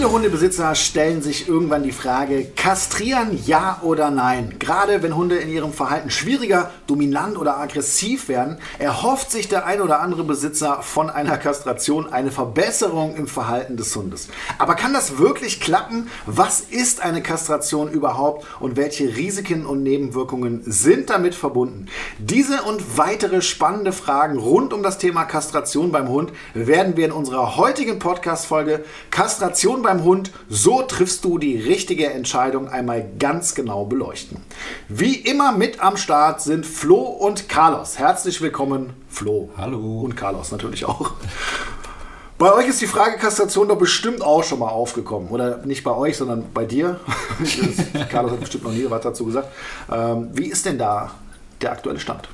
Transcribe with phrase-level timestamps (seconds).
[0.00, 4.56] Viele Hundebesitzer stellen sich irgendwann die Frage, kastrieren ja oder nein?
[4.58, 9.82] Gerade wenn Hunde in ihrem Verhalten schwieriger, dominant oder aggressiv werden, erhofft sich der ein
[9.82, 14.28] oder andere Besitzer von einer Kastration eine Verbesserung im Verhalten des Hundes.
[14.56, 16.08] Aber kann das wirklich klappen?
[16.24, 21.88] Was ist eine Kastration überhaupt und welche Risiken und Nebenwirkungen sind damit verbunden?
[22.18, 27.12] Diese und weitere spannende Fragen rund um das Thema Kastration beim Hund werden wir in
[27.12, 33.56] unserer heutigen Podcast-Folge Kastration Kommunikation beim Hund, so triffst du die richtige Entscheidung einmal ganz
[33.56, 34.38] genau beleuchten.
[34.88, 37.98] Wie immer mit am Start sind Flo und Carlos.
[37.98, 39.50] Herzlich willkommen, Flo.
[39.56, 40.02] Hallo.
[40.02, 41.14] Und Carlos natürlich auch.
[42.38, 45.28] Bei euch ist die Frage Kastration doch bestimmt auch schon mal aufgekommen.
[45.30, 47.00] Oder nicht bei euch, sondern bei dir.
[48.10, 49.48] Carlos hat bestimmt noch nie was dazu gesagt.
[49.90, 51.10] Ähm, wie ist denn da
[51.60, 52.28] der aktuelle Stand?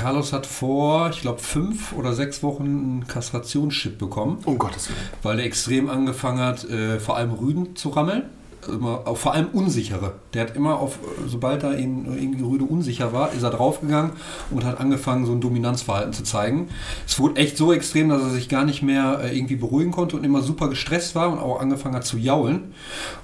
[0.00, 4.38] Carlos hat vor, ich glaube, fünf oder sechs Wochen einen Kastrationschip bekommen.
[4.46, 4.98] Um Gottes Willen.
[5.22, 8.22] Weil er extrem angefangen hat, äh, vor allem Rüden zu rammeln
[8.68, 10.14] immer, auch vor allem unsichere.
[10.34, 14.12] Der hat immer auf, sobald er in, irgendwie Rüde unsicher war, ist er draufgegangen
[14.50, 16.68] und hat angefangen, so ein Dominanzverhalten zu zeigen.
[17.06, 20.16] Es wurde echt so extrem, dass er sich gar nicht mehr äh, irgendwie beruhigen konnte
[20.16, 22.74] und immer super gestresst war und auch angefangen hat zu jaulen.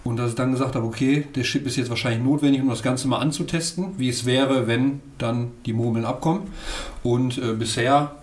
[0.04, 2.82] Und dass ich dann gesagt habe, okay, der Chip ist jetzt wahrscheinlich notwendig, um das
[2.82, 6.42] Ganze mal anzutesten, wie es wäre, wenn dann die Murmeln abkommen.
[7.02, 8.16] Und äh, bisher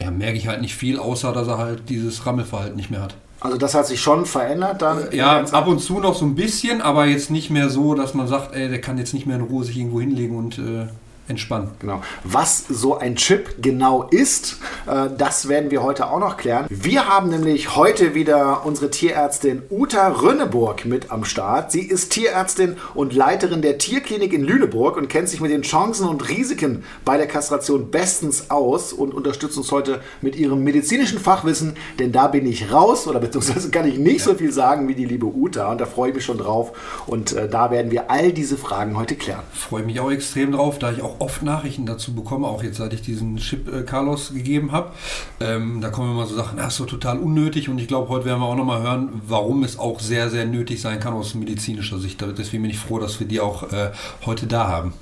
[0.00, 3.16] ja, merke ich halt nicht viel, außer dass er halt dieses Rammelverhalten nicht mehr hat.
[3.40, 5.08] Also das hat sich schon verändert dann?
[5.12, 8.28] Ja, ab und zu noch so ein bisschen, aber jetzt nicht mehr so, dass man
[8.28, 10.88] sagt, ey, der kann jetzt nicht mehr in Ruhe sich irgendwo hinlegen und äh,
[11.30, 11.70] entspannen.
[11.78, 12.02] Genau.
[12.24, 16.66] Was so ein Chip genau ist, äh, das werden wir heute auch noch klären.
[16.68, 21.72] Wir haben nämlich heute wieder unsere Tierärztin Uta Rönneburg mit am Start.
[21.72, 26.08] Sie ist Tierärztin und Leiterin der Tierklinik in Lüneburg und kennt sich mit den Chancen
[26.08, 31.76] und Risiken bei der Kastration bestens aus und unterstützt uns heute mit ihrem medizinischen Fachwissen,
[31.98, 34.32] denn da bin ich raus oder beziehungsweise kann ich nicht ja.
[34.32, 37.32] so viel sagen wie die liebe Uta und da freue ich mich schon drauf und
[37.32, 39.42] äh, da werden wir all diese Fragen heute klären.
[39.52, 42.92] Freue mich auch extrem drauf, da ich auch oft Nachrichten dazu bekommen, auch jetzt seit
[42.92, 44.92] ich diesen Chip äh, Carlos gegeben habe.
[45.40, 48.24] Ähm, da kommen immer so Sachen, das ist so total unnötig und ich glaube, heute
[48.24, 51.98] werden wir auch nochmal hören, warum es auch sehr, sehr nötig sein kann aus medizinischer
[51.98, 52.24] Sicht.
[52.36, 53.90] Deswegen bin ich froh, dass wir die auch äh,
[54.24, 54.94] heute da haben.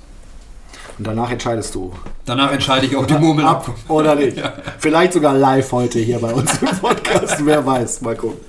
[0.97, 1.93] Und danach entscheidest du.
[2.25, 4.37] Danach entscheide ich, ob die Murmel ab oder nicht.
[4.39, 4.53] Ja.
[4.77, 7.45] Vielleicht sogar live heute hier bei uns im Podcast.
[7.45, 8.01] Wer weiß.
[8.01, 8.39] Mal gucken.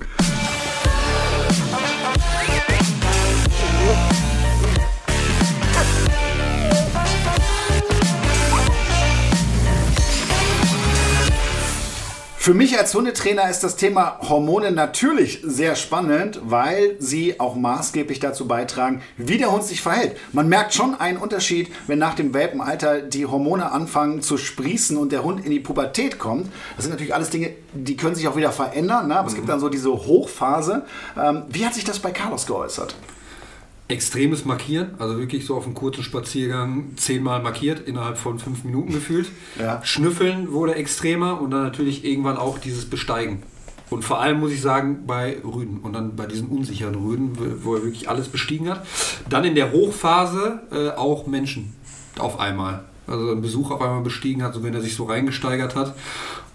[12.43, 18.19] Für mich als Hundetrainer ist das Thema Hormone natürlich sehr spannend, weil sie auch maßgeblich
[18.19, 20.17] dazu beitragen, wie der Hund sich verhält.
[20.33, 25.13] Man merkt schon einen Unterschied, wenn nach dem Welpenalter die Hormone anfangen zu sprießen und
[25.13, 26.51] der Hund in die Pubertät kommt.
[26.77, 29.19] Das sind natürlich alles Dinge, die können sich auch wieder verändern, ne?
[29.19, 29.51] aber es gibt mhm.
[29.51, 30.87] dann so diese Hochphase.
[31.23, 32.95] Ähm, wie hat sich das bei Carlos geäußert?
[33.91, 38.93] Extremes Markieren, also wirklich so auf einem kurzen Spaziergang zehnmal markiert, innerhalb von fünf Minuten
[38.93, 39.29] gefühlt.
[39.59, 39.81] Ja.
[39.85, 43.43] Schnüffeln wurde extremer und dann natürlich irgendwann auch dieses Besteigen.
[43.91, 47.75] Und vor allem muss ich sagen, bei Rüden und dann bei diesen unsicheren Rüden, wo
[47.75, 48.87] er wirklich alles bestiegen hat.
[49.29, 51.75] Dann in der Hochphase äh, auch Menschen
[52.19, 52.85] auf einmal.
[53.07, 55.95] Also ein Besuch auf einmal bestiegen hat, so wenn er sich so reingesteigert hat.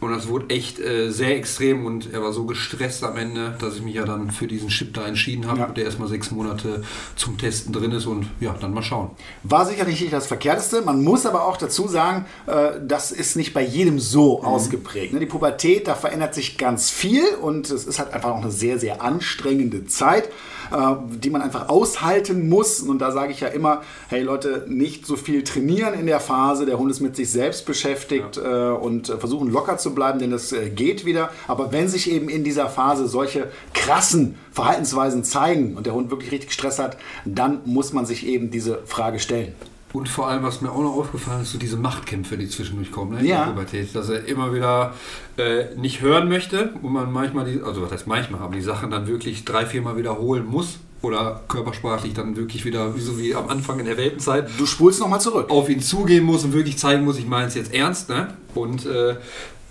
[0.01, 3.77] Und das wurde echt äh, sehr extrem und er war so gestresst am Ende, dass
[3.77, 5.67] ich mich ja dann für diesen Chip da entschieden habe, ja.
[5.67, 6.83] der erstmal sechs Monate
[7.15, 9.11] zum Testen drin ist und ja, dann mal schauen.
[9.43, 10.81] War sicherlich nicht das Verkehrteste.
[10.81, 14.45] Man muss aber auch dazu sagen, äh, das ist nicht bei jedem so mhm.
[14.45, 15.13] ausgeprägt.
[15.13, 15.19] Ne?
[15.19, 18.77] Die Pubertät, da verändert sich ganz viel und es ist halt einfach auch eine sehr,
[18.77, 20.29] sehr anstrengende Zeit.
[20.71, 22.79] Äh, die man einfach aushalten muss.
[22.81, 26.65] Und da sage ich ja immer, hey Leute, nicht so viel trainieren in der Phase.
[26.65, 28.73] Der Hund ist mit sich selbst beschäftigt ja.
[28.73, 31.29] Äh, und äh, versuchen locker zu bleiben, denn das geht wieder.
[31.47, 36.31] Aber wenn sich eben in dieser Phase solche krassen Verhaltensweisen zeigen und der Hund wirklich
[36.31, 39.53] richtig Stress hat, dann muss man sich eben diese Frage stellen.
[39.95, 43.17] Und vor allem, was mir auch noch aufgefallen ist, so diese Machtkämpfe, die zwischendurch kommen,
[43.17, 43.25] ne?
[43.25, 43.55] ja.
[43.93, 44.93] dass er immer wieder
[45.37, 48.91] äh, nicht hören möchte und man manchmal, die, also was heißt manchmal, aber die Sachen
[48.91, 53.79] dann wirklich drei, viermal wiederholen muss oder körpersprachlich dann wirklich wieder, so wie am Anfang
[53.79, 54.49] in der Weltenzeit.
[54.57, 55.49] Du spulst nochmal zurück.
[55.49, 58.09] Auf ihn zugehen muss und wirklich zeigen muss, ich meine es jetzt ernst.
[58.09, 58.33] Ne?
[58.53, 59.15] Und äh,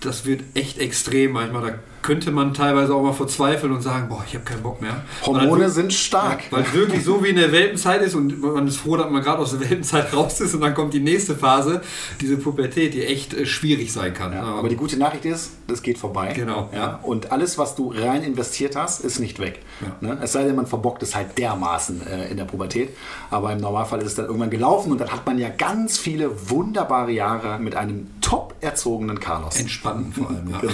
[0.00, 1.62] das wird echt extrem manchmal.
[1.70, 5.04] Da könnte man teilweise auch mal verzweifeln und sagen, boah, ich habe keinen Bock mehr.
[5.24, 6.42] Hormone sind stark.
[6.44, 9.10] Ja, weil es wirklich so wie in der Welpenzeit ist und man ist froh, dass
[9.10, 11.80] man gerade aus der Welpenzeit raus ist und dann kommt die nächste Phase,
[12.20, 14.34] diese Pubertät, die echt äh, schwierig sein kann.
[14.34, 16.34] Ja, aber die gute Nachricht ist, das geht vorbei.
[16.34, 16.68] Genau.
[16.74, 19.60] Ja, und alles, was du rein investiert hast, ist nicht weg.
[20.02, 20.18] Ne?
[20.20, 22.90] Es sei denn, man verbockt es halt dermaßen äh, in der Pubertät.
[23.30, 26.50] Aber im Normalfall ist es dann irgendwann gelaufen und dann hat man ja ganz viele
[26.50, 29.58] wunderbare Jahre mit einem top erzogenen Carlos.
[29.58, 30.58] Entspannen vor allem, ja.
[30.60, 30.72] genau.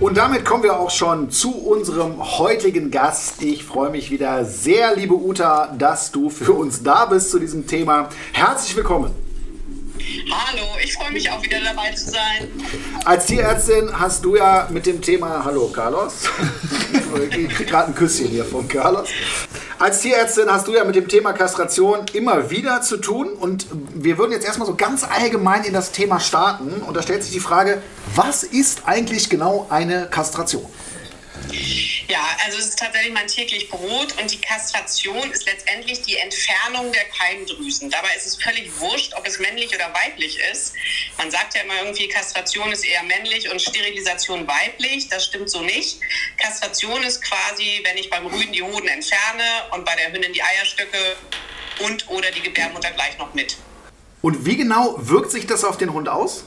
[0.00, 3.42] Und damit kommen wir auch schon zu unserem heutigen Gast.
[3.42, 7.66] Ich freue mich wieder sehr, liebe Uta, dass du für uns da bist zu diesem
[7.66, 8.08] Thema.
[8.32, 9.14] Herzlich willkommen.
[10.30, 12.48] Hallo, ich freue mich auch wieder dabei zu sein.
[13.04, 16.22] Als Tierärztin hast du ja mit dem Thema, hallo Carlos,
[17.30, 19.10] ich kriege gerade ein Küsschen hier von Carlos.
[19.80, 24.18] Als Tierärztin hast du ja mit dem Thema Kastration immer wieder zu tun und wir
[24.18, 27.40] würden jetzt erstmal so ganz allgemein in das Thema starten und da stellt sich die
[27.40, 27.80] Frage,
[28.14, 30.66] was ist eigentlich genau eine Kastration?
[32.08, 36.92] Ja, also es ist tatsächlich mein täglich Brot und die Kastration ist letztendlich die Entfernung
[36.92, 37.88] der Keimdrüsen.
[37.88, 40.74] Dabei ist es völlig wurscht, ob es männlich oder weiblich ist.
[41.18, 45.08] Man sagt ja immer irgendwie, Kastration ist eher männlich und Sterilisation weiblich.
[45.08, 46.00] Das stimmt so nicht.
[46.36, 50.42] Kastration ist quasi, wenn ich beim Rüden die Hoden entferne und bei der Hündin die
[50.42, 51.16] Eierstöcke
[51.80, 53.56] und oder die Gebärmutter gleich noch mit.
[54.22, 56.44] Und wie genau wirkt sich das auf den Hund aus?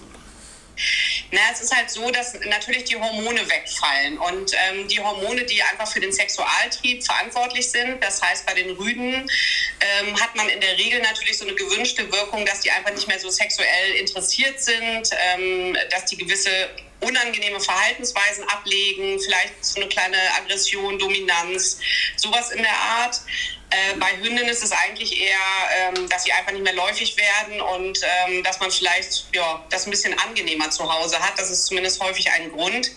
[1.33, 5.63] Na, es ist halt so, dass natürlich die Hormone wegfallen und ähm, die Hormone, die
[5.63, 8.03] einfach für den Sexualtrieb verantwortlich sind.
[8.03, 12.11] Das heißt, bei den Rüden ähm, hat man in der Regel natürlich so eine gewünschte
[12.11, 16.69] Wirkung, dass die einfach nicht mehr so sexuell interessiert sind, ähm, dass die gewisse
[17.03, 21.79] unangenehme Verhaltensweisen ablegen, vielleicht so eine kleine Aggression, Dominanz,
[22.15, 23.21] sowas in der Art.
[23.69, 25.37] Äh, bei Hündinnen ist es eigentlich eher,
[25.77, 29.87] ähm, dass sie einfach nicht mehr läufig werden und ähm, dass man vielleicht ja, das
[29.87, 31.39] ein bisschen angenehmer zu Hause hat.
[31.39, 32.91] Das ist zumindest häufig ein Grund.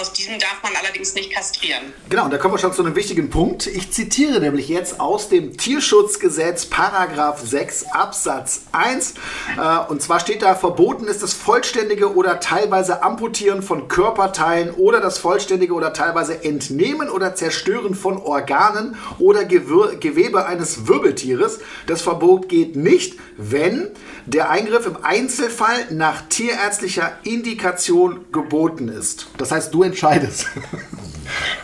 [0.00, 1.92] Aus diesem darf man allerdings nicht kastrieren.
[2.08, 3.66] Genau, und da kommen wir schon zu einem wichtigen Punkt.
[3.66, 9.12] Ich zitiere nämlich jetzt aus dem Tierschutzgesetz, Paragraph 6 Absatz 1.
[9.58, 15.02] Äh, und zwar steht da, verboten ist das vollständige oder teilweise Amputieren von Körperteilen oder
[15.02, 21.60] das vollständige oder teilweise Entnehmen oder Zerstören von Organen oder Gewir Gewebe eines Wirbeltieres.
[21.86, 23.90] Das Verbot geht nicht, wenn
[24.24, 29.26] der Eingriff im Einzelfall nach tierärztlicher Indikation geboten ist.
[29.36, 30.46] Das heißt, du entscheidest.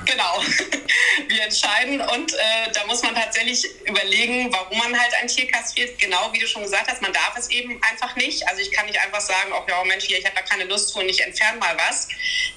[0.06, 0.42] Genau,
[1.28, 5.98] wir entscheiden und äh, da muss man tatsächlich überlegen, warum man halt ein Tier kastriert.
[5.98, 8.46] Genau wie du schon gesagt hast, man darf es eben einfach nicht.
[8.48, 10.90] Also ich kann nicht einfach sagen, oh ja, Mensch, hier, ich habe da keine Lust
[10.90, 12.08] zu und ich entferne mal was.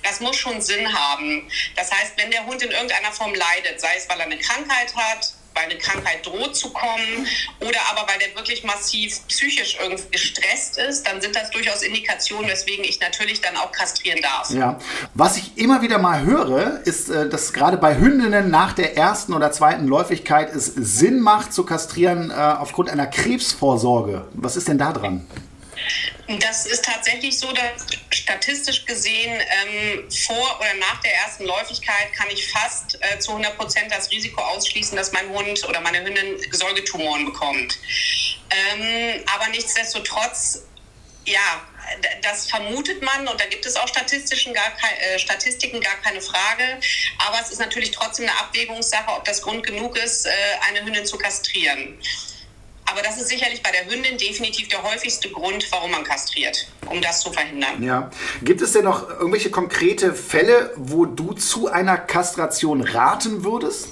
[0.03, 1.49] Das muss schon Sinn haben.
[1.75, 4.95] Das heißt, wenn der Hund in irgendeiner Form leidet, sei es, weil er eine Krankheit
[4.95, 7.27] hat, weil eine Krankheit droht zu kommen
[7.59, 12.49] oder aber weil der wirklich massiv psychisch irgendwie gestresst ist, dann sind das durchaus Indikationen,
[12.49, 14.49] weswegen ich natürlich dann auch kastrieren darf.
[14.51, 14.79] Ja,
[15.13, 19.33] was ich immer wieder mal höre, ist, äh, dass gerade bei Hündinnen nach der ersten
[19.33, 24.27] oder zweiten Läufigkeit es Sinn macht zu kastrieren äh, aufgrund einer Krebsvorsorge.
[24.33, 25.27] Was ist denn da dran?
[26.39, 32.27] Das ist tatsächlich so, dass statistisch gesehen ähm, vor oder nach der ersten Läufigkeit kann
[32.29, 36.37] ich fast äh, zu 100 Prozent das Risiko ausschließen, dass mein Hund oder meine Hündin
[36.51, 37.77] Säugetumoren bekommt.
[38.49, 40.63] Ähm, aber nichtsdestotrotz,
[41.25, 41.61] ja,
[42.21, 46.79] das vermutet man und da gibt es auch statistischen gar äh, Statistiken, gar keine Frage.
[47.27, 50.31] Aber es ist natürlich trotzdem eine Abwägungssache, ob das Grund genug ist, äh,
[50.69, 51.99] eine Hündin zu kastrieren.
[52.91, 57.01] Aber das ist sicherlich bei der Hündin definitiv der häufigste Grund, warum man kastriert, um
[57.01, 57.81] das zu verhindern.
[57.81, 58.11] Ja.
[58.43, 63.89] Gibt es denn noch irgendwelche konkrete Fälle, wo du zu einer Kastration raten würdest?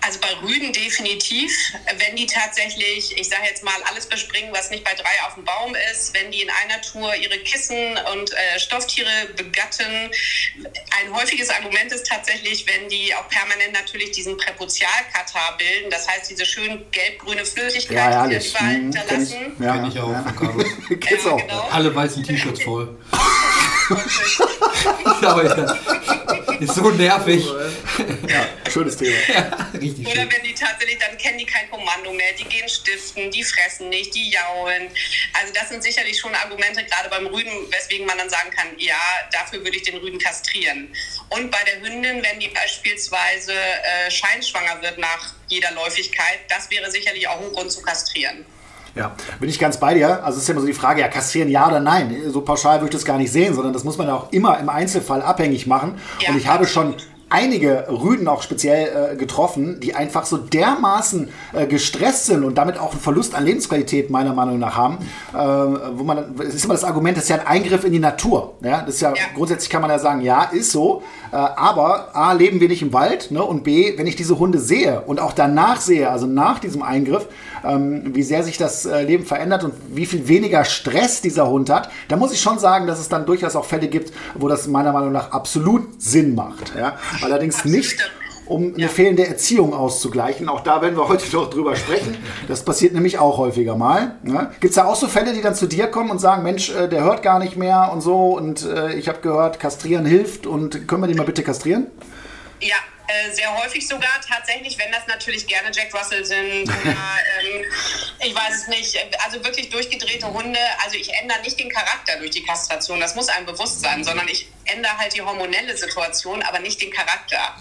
[0.00, 1.50] Also bei Rüden definitiv,
[1.98, 5.44] wenn die tatsächlich, ich sage jetzt mal, alles bespringen, was nicht bei drei auf dem
[5.44, 10.10] Baum ist, wenn die in einer Tour ihre Kissen und äh, Stofftiere begatten.
[11.00, 16.30] Ein häufiges Argument ist tatsächlich, wenn die auch permanent natürlich diesen Präputialkatar bilden, das heißt
[16.30, 19.56] diese schön gelb-grüne Flüssigkeit, ja, die sie hinterlassen.
[19.60, 20.10] Ja, Kenn ich auch.
[20.10, 20.24] Ja.
[20.90, 21.68] ja, genau.
[21.70, 22.96] Alle weißen T-Shirts voll.
[25.22, 25.76] Aber ja,
[26.60, 27.46] ist so nervig.
[28.28, 29.16] Ja, schönes Thema.
[29.32, 33.30] Ja, richtig Oder wenn die tatsächlich, dann kennen die kein Kommando mehr, die gehen stiften,
[33.30, 34.88] die fressen nicht, die jaulen.
[35.32, 38.94] Also das sind sicherlich schon Argumente, gerade beim Rüden, weswegen man dann sagen kann, ja,
[39.32, 40.88] dafür würde ich den Rüden kastrieren.
[41.30, 46.90] Und bei der Hündin, wenn die beispielsweise äh, scheinschwanger wird nach jeder Läufigkeit, das wäre
[46.90, 48.44] sicherlich auch ein Grund zu kastrieren.
[48.96, 50.24] Ja, bin ich ganz bei dir.
[50.24, 52.16] Also es ist ja immer so die Frage, ja, kastrieren ja oder nein.
[52.28, 54.58] So pauschal würde ich das gar nicht sehen, sondern das muss man ja auch immer
[54.58, 56.00] im Einzelfall abhängig machen.
[56.20, 56.96] Ja, und ich habe schon
[57.28, 62.78] einige Rüden auch speziell äh, getroffen, die einfach so dermaßen äh, gestresst sind und damit
[62.78, 64.98] auch einen Verlust an Lebensqualität meiner Meinung nach haben,
[65.32, 67.98] äh, wo man, es ist immer das Argument, das ist ja ein Eingriff in die
[67.98, 68.54] Natur.
[68.62, 68.82] Ja?
[68.82, 69.22] Das ist ja, ja.
[69.34, 71.02] grundsätzlich kann man ja sagen, ja, ist so,
[71.32, 73.42] äh, aber A, leben wir nicht im Wald ne?
[73.42, 77.26] und B, wenn ich diese Hunde sehe und auch danach sehe, also nach diesem Eingriff,
[77.64, 81.70] ähm, wie sehr sich das äh, Leben verändert und wie viel weniger Stress dieser Hund
[81.70, 84.68] hat, da muss ich schon sagen, dass es dann durchaus auch Fälle gibt, wo das
[84.68, 86.74] meiner Meinung nach absolut Sinn macht.
[86.76, 86.96] Ja?
[87.22, 87.76] Allerdings Absolut.
[87.76, 88.10] nicht
[88.46, 88.88] um eine ja.
[88.88, 90.48] fehlende Erziehung auszugleichen.
[90.48, 92.16] Auch da werden wir heute noch drüber sprechen.
[92.48, 94.16] Das passiert nämlich auch häufiger mal.
[94.22, 94.50] Ne?
[94.60, 96.88] Gibt es da auch so Fälle, die dann zu dir kommen und sagen, Mensch, äh,
[96.88, 100.86] der hört gar nicht mehr und so und äh, ich habe gehört, kastrieren hilft und
[100.88, 101.88] können wir den mal bitte kastrieren?
[102.60, 107.64] Ja, äh, sehr häufig sogar tatsächlich, wenn das natürlich gerne Jack Russell sind oder ähm,
[108.20, 110.58] ich weiß es nicht, also wirklich durchgedrehte Hunde.
[110.84, 114.26] Also ich ändere nicht den Charakter durch die Kastration, das muss einem bewusst sein, sondern
[114.28, 117.56] ich ändere halt die hormonelle Situation, aber nicht den Charakter.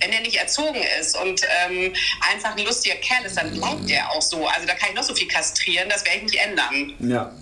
[0.00, 1.94] Wenn er nicht erzogen ist und ähm,
[2.32, 4.46] einfach ein lustiger Kerl ist, dann bleibt der auch so.
[4.46, 6.94] Also da kann ich noch so viel kastrieren, das werde ich nicht ändern.
[7.00, 7.32] Ja.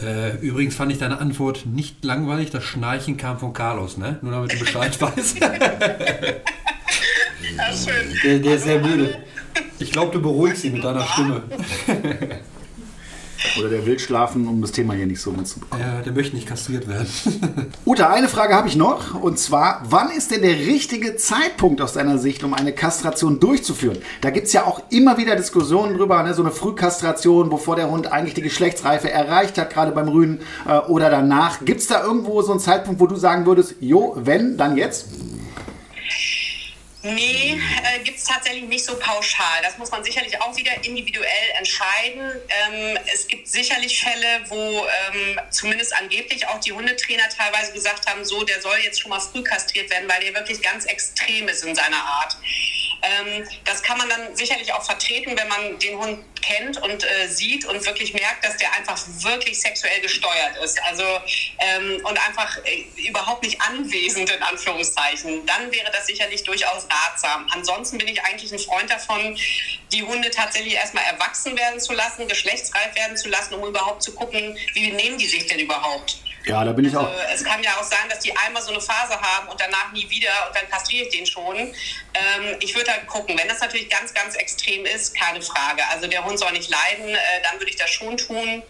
[0.00, 2.50] Äh, übrigens fand ich deine Antwort nicht langweilig.
[2.50, 4.18] Das Schnarchen kam von Carlos, ne?
[4.22, 5.40] Nur damit du Bescheid weißt.
[8.24, 9.18] Der, der ist sehr müde.
[9.78, 11.42] Ich glaube, du beruhigst ihn mit deiner Stimme.
[13.58, 15.84] Oder der will schlafen, um das Thema hier nicht so mitzubekommen.
[15.84, 17.06] Ja, der möchte nicht kastriert werden.
[17.84, 19.20] Uta, eine Frage habe ich noch.
[19.20, 23.98] Und zwar, wann ist denn der richtige Zeitpunkt aus deiner Sicht, um eine Kastration durchzuführen?
[24.20, 26.34] Da gibt es ja auch immer wieder Diskussionen drüber, ne?
[26.34, 30.78] so eine Frühkastration, bevor der Hund eigentlich die Geschlechtsreife erreicht hat, gerade beim Rüden äh,
[30.78, 31.64] oder danach.
[31.64, 35.06] Gibt es da irgendwo so einen Zeitpunkt, wo du sagen würdest, jo, wenn, dann jetzt?
[37.04, 39.60] Nee, äh, gibt es tatsächlich nicht so pauschal.
[39.62, 42.40] Das muss man sicherlich auch wieder individuell entscheiden.
[42.48, 48.24] Ähm, es gibt sicherlich Fälle, wo ähm, zumindest angeblich auch die Hundetrainer teilweise gesagt haben,
[48.24, 51.64] so, der soll jetzt schon mal früh kastriert werden, weil der wirklich ganz extrem ist
[51.64, 52.36] in seiner Art.
[53.02, 57.28] Ähm, das kann man dann sicherlich auch vertreten, wenn man den Hund kennt und äh,
[57.28, 60.80] sieht und wirklich merkt, dass der einfach wirklich sexuell gesteuert ist.
[60.84, 61.04] Also
[61.58, 65.46] ähm, und einfach äh, überhaupt nicht anwesend in Anführungszeichen.
[65.46, 67.48] Dann wäre das sicherlich durchaus ratsam.
[67.52, 69.38] Ansonsten bin ich eigentlich ein Freund davon,
[69.92, 74.12] die Hunde tatsächlich erstmal erwachsen werden zu lassen, geschlechtsreif werden zu lassen, um überhaupt zu
[74.14, 76.16] gucken, wie nehmen die sich denn überhaupt.
[76.44, 77.14] Ja, da bin ich also, auch.
[77.32, 80.08] Es kann ja auch sein, dass die einmal so eine Phase haben und danach nie
[80.10, 81.56] wieder und dann kastriere ich den schon.
[81.56, 85.82] Ähm, ich würde halt gucken, wenn das natürlich ganz, ganz extrem ist, keine Frage.
[85.90, 88.62] Also der Hund soll nicht leiden, äh, dann würde ich das schon tun.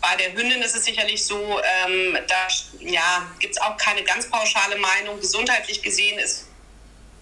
[0.00, 2.48] Bei der Hündin ist es sicherlich so, ähm, da
[2.80, 5.18] ja, gibt es auch keine ganz pauschale Meinung.
[5.20, 6.46] Gesundheitlich gesehen ist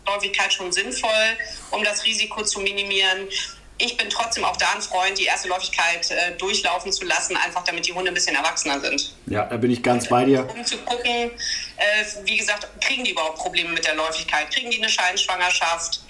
[0.09, 1.39] Häufigkeit schon sinnvoll,
[1.71, 3.29] um das Risiko zu minimieren
[3.79, 7.63] ich bin trotzdem auch da ein Freund, die erste Läufigkeit äh, durchlaufen zu lassen, einfach
[7.65, 9.15] damit die Hunde ein bisschen erwachsener sind.
[9.27, 10.49] Ja, da bin ich ganz bei dir.
[10.49, 14.51] Um zu gucken, äh, wie gesagt, kriegen die überhaupt Probleme mit der Läufigkeit?
[14.51, 16.01] Kriegen die eine Scheinschwangerschaft?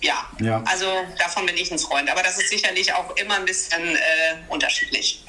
[0.00, 0.62] Ja, ja.
[0.64, 0.86] also
[1.18, 2.10] davon bin ich ein Freund.
[2.10, 4.00] Aber das ist sicherlich auch immer ein bisschen äh,
[4.48, 5.22] unterschiedlich.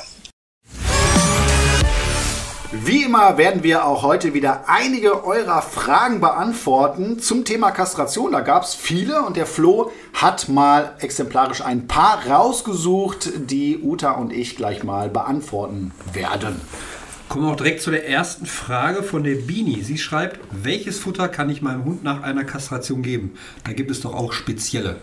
[2.74, 8.32] Wie immer werden wir auch heute wieder einige eurer Fragen beantworten zum Thema Kastration.
[8.32, 14.12] Da gab es viele und der Flo hat mal exemplarisch ein paar rausgesucht, die Uta
[14.12, 16.62] und ich gleich mal beantworten werden.
[17.28, 19.84] Kommen wir auch direkt zu der ersten Frage von der Bini.
[19.84, 23.34] Sie schreibt, welches Futter kann ich meinem Hund nach einer Kastration geben?
[23.66, 24.96] Da gibt es doch auch spezielle.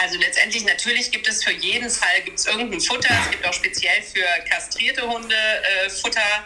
[0.00, 3.14] Also letztendlich natürlich gibt es für jeden Fall gibt's irgendein Futter.
[3.24, 6.44] Es gibt auch speziell für kastrierte Hunde äh, Futter.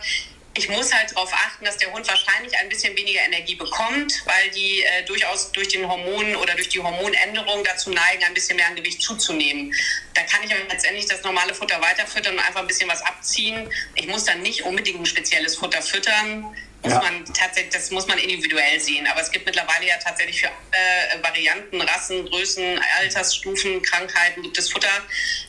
[0.54, 4.50] Ich muss halt darauf achten, dass der Hund wahrscheinlich ein bisschen weniger Energie bekommt, weil
[4.50, 8.66] die äh, durchaus durch den Hormonen oder durch die Hormonänderung dazu neigen, ein bisschen mehr
[8.66, 9.72] an Gewicht zuzunehmen.
[10.14, 13.70] Da kann ich aber letztendlich das normale Futter weiterfüttern und einfach ein bisschen was abziehen.
[13.94, 17.00] Ich muss dann nicht unbedingt ein spezielles Futter füttern muss ja.
[17.00, 19.06] man tatsächlich, das muss man individuell sehen.
[19.06, 24.70] Aber es gibt mittlerweile ja tatsächlich für alle Varianten, Rassen, Größen, Altersstufen, Krankheiten gibt es
[24.70, 24.88] Futter.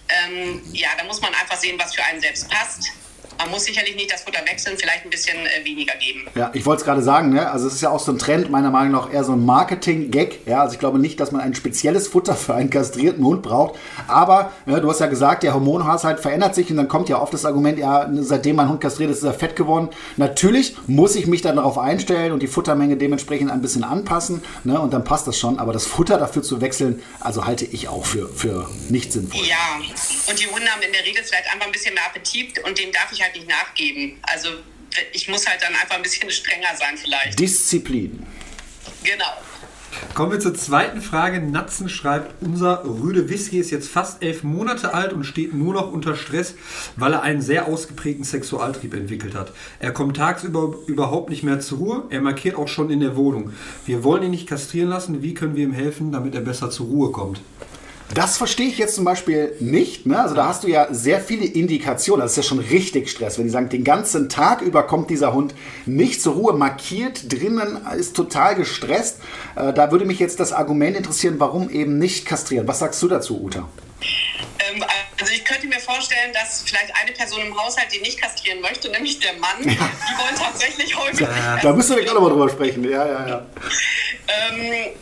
[0.10, 2.92] Ähm, ja, da muss man einfach sehen, was für einen selbst passt.
[3.38, 6.28] Man muss sicherlich nicht das Futter wechseln, vielleicht ein bisschen äh, weniger geben.
[6.36, 7.50] Ja, ich wollte es gerade sagen, ne?
[7.50, 10.48] also es ist ja auch so ein Trend, meiner Meinung nach eher so ein Marketing-Gag.
[10.48, 10.62] Ja?
[10.62, 13.80] Also ich glaube nicht, dass man ein spezielles Futter für einen kastrierten Hund braucht.
[14.08, 17.34] Aber ja, du hast ja gesagt, der Hormonhaushalt verändert sich und dann kommt ja oft
[17.34, 19.90] das Argument, ja, seitdem mein Hund kastriert ist, ist er fett geworden.
[20.18, 24.80] Natürlich muss ich mich dann darauf einstellen und die Futtermenge dementsprechend ein bisschen anpassen ne?
[24.80, 25.60] und dann passt das schon.
[25.60, 29.42] Aber das Futter dafür zu wechseln, also halte ich auch für, für nicht sinnvoll.
[29.46, 29.80] Ja,
[30.30, 32.92] und die Hunde haben in der Regel vielleicht einfach ein bisschen mehr Appetit und den
[32.92, 34.18] darf ich halt halt nicht nachgeben.
[34.24, 34.50] Also
[35.14, 37.40] ich muss halt dann einfach ein bisschen strenger sein vielleicht.
[37.40, 38.26] Disziplin.
[39.04, 39.26] Genau.
[40.14, 41.42] Kommen wir zur zweiten Frage.
[41.42, 45.92] Natzen schreibt, unser Rüde Whisky ist jetzt fast elf Monate alt und steht nur noch
[45.92, 46.56] unter Stress,
[46.96, 49.52] weil er einen sehr ausgeprägten Sexualtrieb entwickelt hat.
[49.80, 52.04] Er kommt tagsüber überhaupt nicht mehr zur Ruhe.
[52.12, 53.52] Er markiert auch schon in der Wohnung.
[53.86, 55.24] Wir wollen ihn nicht kastrieren lassen.
[55.24, 57.42] Wie können wir ihm helfen, damit er besser zur Ruhe kommt?
[58.14, 60.08] Das verstehe ich jetzt zum Beispiel nicht.
[60.08, 60.20] Ne?
[60.20, 62.22] Also da hast du ja sehr viele Indikationen.
[62.22, 63.38] Das ist ja schon richtig Stress.
[63.38, 65.54] Wenn die sagen, den ganzen Tag über kommt dieser Hund
[65.86, 69.20] nicht zur Ruhe, markiert drinnen, ist total gestresst.
[69.56, 72.68] Äh, da würde mich jetzt das Argument interessieren, warum eben nicht kastrieren.
[72.68, 73.68] Was sagst du dazu, Uta?
[74.60, 74.84] Ähm,
[75.20, 78.90] also ich könnte mir vorstellen, dass vielleicht eine Person im Haushalt die nicht kastrieren möchte,
[78.90, 79.62] nämlich der Mann.
[79.62, 81.22] Die wollen tatsächlich häufig.
[81.22, 82.84] Ja, da müssen wir gleich nochmal drüber sprechen.
[82.84, 83.46] Ja, ja, ja.
[84.28, 84.96] Ähm,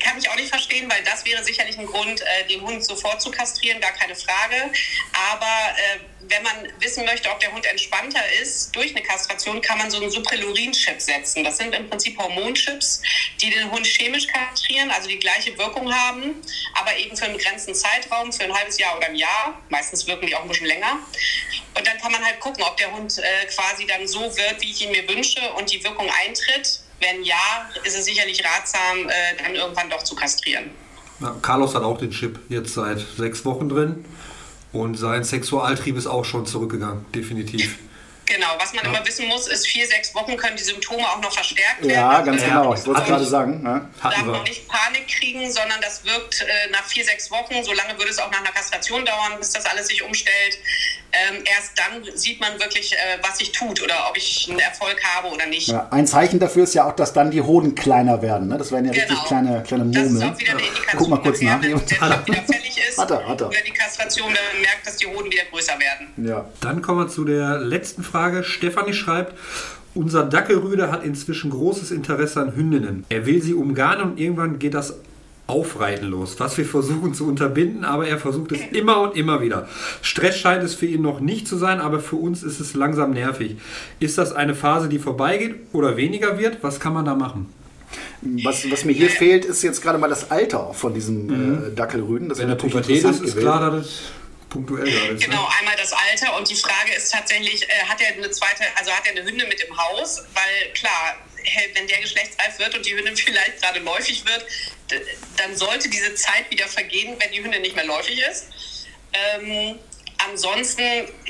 [0.00, 3.20] kann ich auch nicht verstehen, weil das wäre sicherlich ein Grund, äh, den Hund sofort
[3.22, 4.70] zu kastrieren, gar keine Frage.
[5.12, 5.98] Aber äh,
[6.28, 9.98] wenn man wissen möchte, ob der Hund entspannter ist durch eine Kastration, kann man so
[9.98, 11.44] einen Suprelurin-Chip setzen.
[11.44, 13.02] Das sind im Prinzip Hormonchips,
[13.40, 16.42] die den Hund chemisch kastrieren, also die gleiche Wirkung haben,
[16.74, 19.60] aber eben für einen begrenzten Zeitraum, für ein halbes Jahr oder ein Jahr.
[19.68, 20.98] Meistens wirken die auch ein bisschen länger.
[21.76, 24.70] Und dann kann man halt gucken, ob der Hund äh, quasi dann so wird, wie
[24.70, 26.80] ich ihn mir wünsche und die Wirkung eintritt.
[27.00, 30.70] Wenn ja, ist es sicherlich ratsam, äh, dann irgendwann doch zu kastrieren.
[31.20, 34.04] Ja, Carlos hat auch den Chip jetzt seit sechs Wochen drin.
[34.72, 37.78] Und sein Sexualtrieb ist auch schon zurückgegangen, definitiv.
[38.26, 38.90] Genau, was man ja.
[38.90, 41.90] immer wissen muss, ist, vier, sechs Wochen können die Symptome auch noch verstärkt werden.
[41.90, 42.74] Ja, ganz also, genau.
[42.74, 43.62] Ich wollte es gerade sagen.
[43.64, 44.10] Ja.
[44.10, 47.62] Darf man nicht Panik kriegen, sondern das wirkt äh, nach vier, sechs Wochen.
[47.62, 50.58] So lange würde es auch nach einer Kastration dauern, bis das alles sich umstellt
[51.16, 55.02] ähm, erst dann sieht man wirklich, äh, was sich tut oder ob ich einen Erfolg
[55.02, 55.68] habe oder nicht.
[55.68, 58.48] Ja, ein Zeichen dafür ist ja auch, dass dann die Hoden kleiner werden.
[58.48, 58.58] Ne?
[58.58, 59.06] Das werden ja genau.
[59.06, 60.14] richtig kleine, kleine Murmeln.
[60.14, 60.98] Das ist auch wieder eine Indikation.
[60.98, 61.62] Guck mal kurz nach.
[61.62, 63.50] Wenn der wieder fällig ist hat er, hat er.
[63.50, 66.28] die Kastration dann merkt, dass die Hoden wieder größer werden.
[66.28, 66.44] Ja.
[66.60, 68.15] Dann kommen wir zu der letzten Frage.
[68.42, 69.34] Stefanie schreibt,
[69.94, 73.04] unser Dackelrüde hat inzwischen großes Interesse an Hündinnen.
[73.08, 74.98] Er will sie umgarnen und irgendwann geht das
[75.46, 79.68] Aufreiten los, was wir versuchen zu unterbinden, aber er versucht es immer und immer wieder.
[80.02, 83.12] Stress scheint es für ihn noch nicht zu sein, aber für uns ist es langsam
[83.12, 83.56] nervig.
[84.00, 86.58] Ist das eine Phase, die vorbeigeht oder weniger wird?
[86.62, 87.46] Was kann man da machen?
[88.42, 91.64] Was, was mir hier fehlt, ist jetzt gerade mal das Alter von diesem mhm.
[91.68, 92.28] äh, Dackelrüden.
[92.28, 94.00] Das Wenn der Pubertät ist, ist klar, dass
[94.56, 95.22] punktuell da ist.
[95.22, 95.54] Genau, ne?
[95.58, 99.06] einmal das Alter und die Frage ist tatsächlich, äh, hat er eine zweite, also hat
[99.06, 100.22] er eine Hünde mit im Haus?
[100.34, 101.16] Weil klar,
[101.74, 104.46] wenn der geschlechtsreif wird und die Hündin vielleicht gerade läufig wird,
[105.36, 108.46] dann sollte diese Zeit wieder vergehen, wenn die Hündin nicht mehr läufig ist.
[109.12, 109.78] Ähm,
[110.18, 110.82] ansonsten,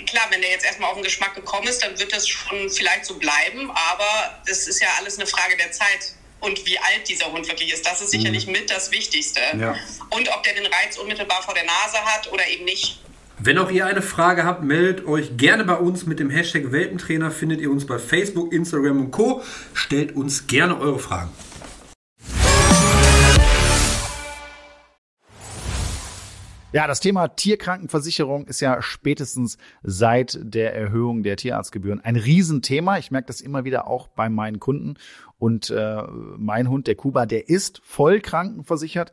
[0.07, 3.07] klar, wenn der jetzt erstmal auf den Geschmack gekommen ist, dann wird das schon vielleicht
[3.07, 7.33] so bleiben, aber das ist ja alles eine Frage der Zeit und wie alt dieser
[7.33, 7.87] Hund wirklich ist.
[7.87, 8.53] Das ist sicherlich mhm.
[8.53, 9.41] mit das Wichtigste.
[9.59, 9.75] Ja.
[10.11, 13.01] Und ob der den Reiz unmittelbar vor der Nase hat oder eben nicht.
[13.39, 17.31] Wenn auch ihr eine Frage habt, meldet euch gerne bei uns mit dem Hashtag Welpentrainer.
[17.31, 19.43] Findet ihr uns bei Facebook, Instagram und Co.
[19.75, 21.29] Stellt uns gerne eure Fragen.
[26.73, 32.99] Ja, das Thema Tierkrankenversicherung ist ja spätestens seit der Erhöhung der Tierarztgebühren ein Riesenthema.
[32.99, 34.95] Ich merke das immer wieder auch bei meinen Kunden.
[35.39, 36.03] Und äh,
[36.39, 39.13] mein Hund, der Kuba, der ist voll krankenversichert.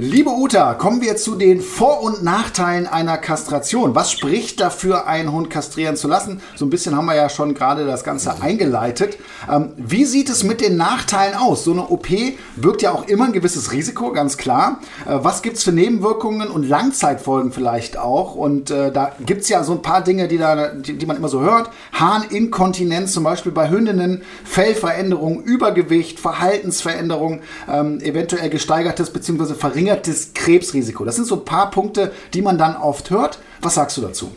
[0.00, 3.96] Liebe Uta, kommen wir zu den Vor- und Nachteilen einer Kastration.
[3.96, 6.40] Was spricht dafür, einen Hund kastrieren zu lassen?
[6.54, 9.18] So ein bisschen haben wir ja schon gerade das Ganze eingeleitet.
[9.50, 11.64] Ähm, wie sieht es mit den Nachteilen aus?
[11.64, 12.06] So eine OP
[12.54, 14.78] birgt ja auch immer ein gewisses Risiko, ganz klar.
[15.04, 18.36] Äh, was gibt es für Nebenwirkungen und Langzeitfolgen vielleicht auch?
[18.36, 21.16] Und äh, da gibt es ja so ein paar Dinge, die, da, die, die man
[21.16, 21.70] immer so hört.
[21.92, 29.54] Harninkontinenz zum Beispiel bei Hündinnen, Fellveränderung, Übergewicht, Verhaltensveränderung, ähm, eventuell gesteigertes bzw.
[29.54, 31.04] verringertes verringertes Krebsrisiko.
[31.04, 33.38] Das sind so ein paar Punkte, die man dann oft hört.
[33.60, 34.36] Was sagst du dazu?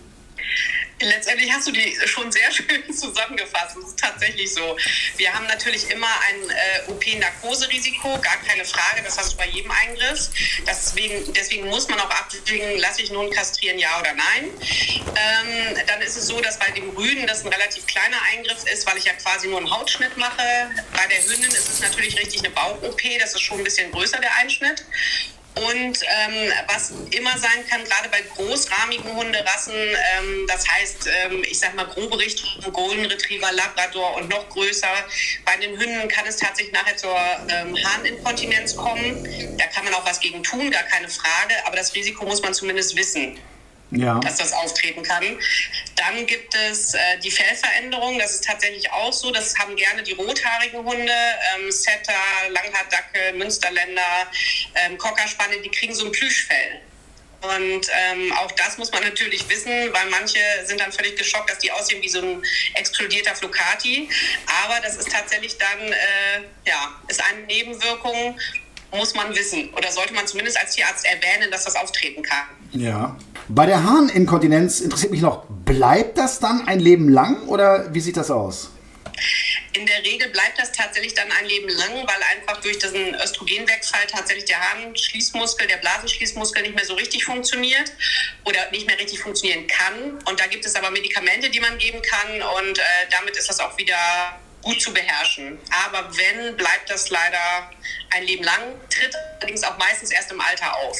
[1.01, 3.77] Letztendlich hast du die schon sehr schön zusammengefasst.
[3.77, 4.77] Es ist tatsächlich so.
[5.17, 9.01] Wir haben natürlich immer ein äh, OP-Narkoserisiko, gar keine Frage.
[9.03, 10.29] Das hast du bei jedem Eingriff.
[10.67, 14.51] Deswegen, deswegen muss man auch abwägen, lasse ich nun kastrieren, ja oder nein.
[14.61, 18.85] Ähm, dann ist es so, dass bei dem Rüden das ein relativ kleiner Eingriff ist,
[18.85, 20.69] weil ich ja quasi nur einen Hautschnitt mache.
[20.93, 23.01] Bei der Hündin ist es natürlich richtig eine Bauch-OP.
[23.19, 24.85] Das ist schon ein bisschen größer, der Einschnitt.
[25.55, 31.59] Und ähm, was immer sein kann, gerade bei großrahmigen Hunderassen, ähm, das heißt, ähm, ich
[31.59, 34.87] sag mal grobe Richtung Golden Retriever, Labrador und noch größer.
[35.43, 37.17] Bei den Hünden kann es tatsächlich nachher zur
[37.49, 39.27] ähm, Harninkontinenz kommen.
[39.57, 41.53] Da kann man auch was gegen tun, gar keine Frage.
[41.65, 43.37] Aber das Risiko muss man zumindest wissen
[43.91, 44.19] ja.
[44.19, 45.23] dass das auftreten kann.
[45.95, 48.17] Dann gibt es äh, die Fellveränderung.
[48.19, 49.31] Das ist tatsächlich auch so.
[49.31, 51.13] Das haben gerne die rothaarigen Hunde,
[51.55, 52.13] ähm, Setter,
[52.49, 54.27] Langhaardackel, Münsterländer,
[54.75, 56.81] ähm, Cockerspanne, die kriegen so ein Plüschfell.
[57.41, 61.57] Und ähm, auch das muss man natürlich wissen, weil manche sind dann völlig geschockt, dass
[61.57, 62.43] die aussehen wie so ein
[62.75, 64.07] explodierter Flocati.
[64.63, 68.39] Aber das ist tatsächlich dann, äh, ja, ist eine Nebenwirkung,
[68.91, 69.73] muss man wissen.
[69.73, 72.45] Oder sollte man zumindest als Tierarzt erwähnen, dass das auftreten kann.
[72.73, 73.17] Ja.
[73.53, 78.15] Bei der Harninkontinenz interessiert mich noch, bleibt das dann ein Leben lang oder wie sieht
[78.15, 78.71] das aus?
[79.73, 84.07] In der Regel bleibt das tatsächlich dann ein Leben lang, weil einfach durch diesen Östrogenwegfall
[84.07, 87.91] tatsächlich der Harnschließmuskel, der Blasenschließmuskel nicht mehr so richtig funktioniert
[88.45, 90.17] oder nicht mehr richtig funktionieren kann.
[90.29, 93.59] Und da gibt es aber Medikamente, die man geben kann und äh, damit ist das
[93.59, 95.59] auch wieder gut zu beherrschen.
[95.85, 97.69] Aber wenn, bleibt das leider
[98.11, 100.97] ein Leben lang, tritt allerdings auch meistens erst im Alter auf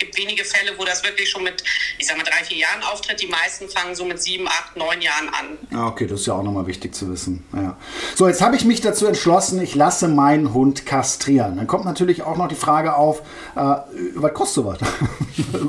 [0.00, 1.62] gibt wenige Fälle, wo das wirklich schon mit,
[1.98, 3.20] ich sag mal, drei, vier Jahren auftritt.
[3.20, 5.58] Die meisten fangen so mit sieben, acht, neun Jahren an.
[5.72, 7.44] Ah, okay, das ist ja auch nochmal wichtig zu wissen.
[7.54, 7.76] Ja.
[8.16, 11.56] So, jetzt habe ich mich dazu entschlossen, ich lasse meinen Hund kastrieren.
[11.56, 13.20] Dann kommt natürlich auch noch die Frage auf,
[13.54, 13.76] äh,
[14.14, 14.78] was kostet sowas?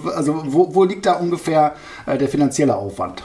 [0.16, 3.24] also wo, wo, liegt da ungefähr äh, der finanzielle Aufwand?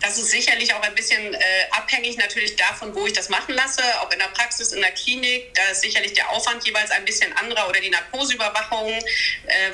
[0.00, 1.38] Das ist sicherlich auch ein bisschen äh,
[1.72, 5.52] abhängig natürlich davon, wo ich das machen lasse, ob in der Praxis, in der Klinik.
[5.54, 8.92] Da ist sicherlich der Aufwand jeweils ein bisschen anderer oder die Narkoseüberwachung,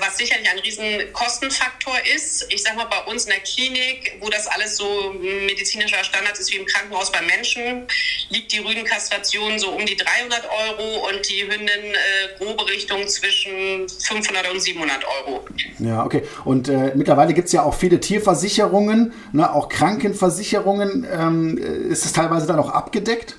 [0.00, 2.46] was sicherlich ein riesen Kostenfaktor ist.
[2.50, 6.52] Ich sage mal, bei uns in der Klinik, wo das alles so medizinischer Standard ist
[6.52, 7.86] wie im Krankenhaus bei Menschen,
[8.30, 13.88] liegt die Rüdenkastration so um die 300 Euro und die Hündin äh, grobe Richtung zwischen
[13.88, 15.44] 500 und 700 Euro.
[15.78, 16.22] Ja, okay.
[16.44, 20.26] Und äh, mittlerweile gibt es ja auch viele Tierversicherungen, ne, auch Krankenversicherungen.
[20.26, 23.36] Versicherungen, ähm, ist es teilweise dann auch abgedeckt?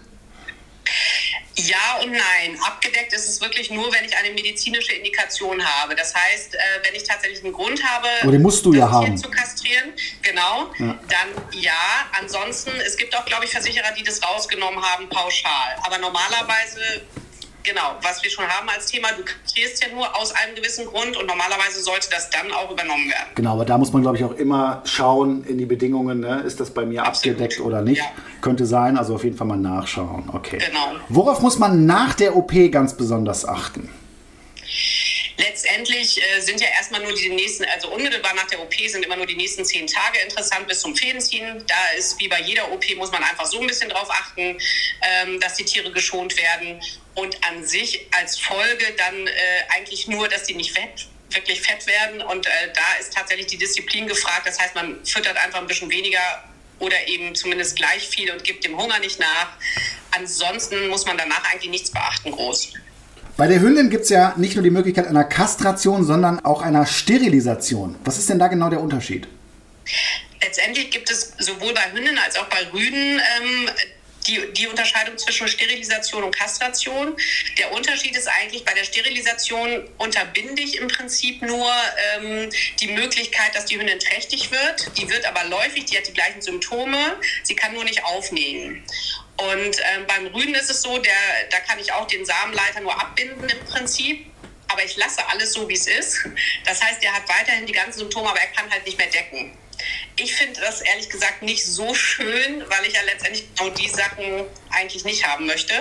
[1.58, 2.60] Ja und nein.
[2.62, 5.96] Abgedeckt ist es wirklich nur, wenn ich eine medizinische Indikation habe.
[5.96, 9.18] Das heißt, äh, wenn ich tatsächlich einen Grund habe, Aber den musst du ja haben.
[9.18, 11.00] zu kastrieren, genau, ja.
[11.10, 11.72] dann ja.
[12.20, 15.78] Ansonsten, es gibt auch, glaube ich, Versicherer, die das rausgenommen haben, pauschal.
[15.84, 17.02] Aber normalerweise
[17.68, 21.18] Genau, was wir schon haben als Thema, du kastrierst ja nur aus einem gewissen Grund
[21.18, 23.28] und normalerweise sollte das dann auch übernommen werden.
[23.36, 26.44] Genau, aber da muss man, glaube ich, auch immer schauen in die Bedingungen, ne?
[26.46, 27.36] ist das bei mir Absolut.
[27.36, 27.98] abgedeckt oder nicht.
[27.98, 28.06] Ja.
[28.40, 30.30] Könnte sein, also auf jeden Fall mal nachschauen.
[30.32, 30.60] Okay.
[30.66, 30.96] Genau.
[31.10, 33.90] Worauf muss man nach der OP ganz besonders achten?
[35.38, 39.16] Letztendlich äh, sind ja erstmal nur die nächsten, also unmittelbar nach der OP sind immer
[39.16, 41.64] nur die nächsten zehn Tage interessant bis zum Fädenziehen.
[41.68, 44.60] Da ist wie bei jeder OP muss man einfach so ein bisschen drauf achten,
[45.02, 46.82] ähm, dass die Tiere geschont werden
[47.14, 49.32] und an sich als Folge dann äh,
[49.76, 53.58] eigentlich nur, dass die nicht fett wirklich fett werden und äh, da ist tatsächlich die
[53.58, 54.48] Disziplin gefragt.
[54.48, 56.44] Das heißt, man füttert einfach ein bisschen weniger
[56.80, 59.50] oder eben zumindest gleich viel und gibt dem Hunger nicht nach.
[60.12, 62.74] Ansonsten muss man danach eigentlich nichts beachten groß.
[63.38, 66.88] Bei der Hündin gibt es ja nicht nur die Möglichkeit einer Kastration, sondern auch einer
[66.88, 67.96] Sterilisation.
[68.04, 69.28] Was ist denn da genau der Unterschied?
[70.42, 73.70] Letztendlich gibt es sowohl bei Hündinnen als auch bei Rüden ähm,
[74.26, 77.16] die, die Unterscheidung zwischen Sterilisation und Kastration.
[77.60, 81.72] Der Unterschied ist eigentlich, bei der Sterilisation unterbinde ich im Prinzip nur
[82.18, 82.50] ähm,
[82.82, 84.98] die Möglichkeit, dass die Hündin trächtig wird.
[84.98, 86.98] Die wird aber läufig, die hat die gleichen Symptome,
[87.44, 88.84] sie kann nur nicht aufnehmen.
[89.38, 91.14] Und ähm, beim Rüden ist es so, der,
[91.52, 94.26] da kann ich auch den Samenleiter nur abbinden im Prinzip.
[94.70, 96.28] Aber ich lasse alles so, wie es ist.
[96.66, 99.58] Das heißt, er hat weiterhin die ganzen Symptome, aber er kann halt nicht mehr decken.
[100.16, 104.46] Ich finde das ehrlich gesagt nicht so schön, weil ich ja letztendlich genau die Sachen
[104.72, 105.74] eigentlich nicht haben möchte.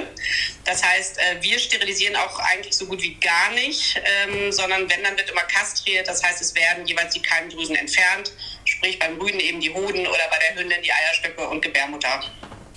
[0.64, 5.02] Das heißt, äh, wir sterilisieren auch eigentlich so gut wie gar nicht, ähm, sondern wenn,
[5.02, 6.06] dann wird immer kastriert.
[6.06, 8.32] Das heißt, es werden jeweils die Keimdrüsen entfernt,
[8.66, 12.22] sprich beim Rüden eben die Hoden oder bei der Hündin die Eierstöcke und Gebärmutter.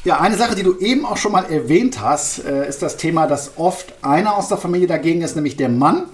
[0.05, 3.27] Ja, eine Sache, die du eben auch schon mal erwähnt hast, äh, ist das Thema,
[3.27, 6.05] dass oft einer aus der Familie dagegen ist, nämlich der Mann.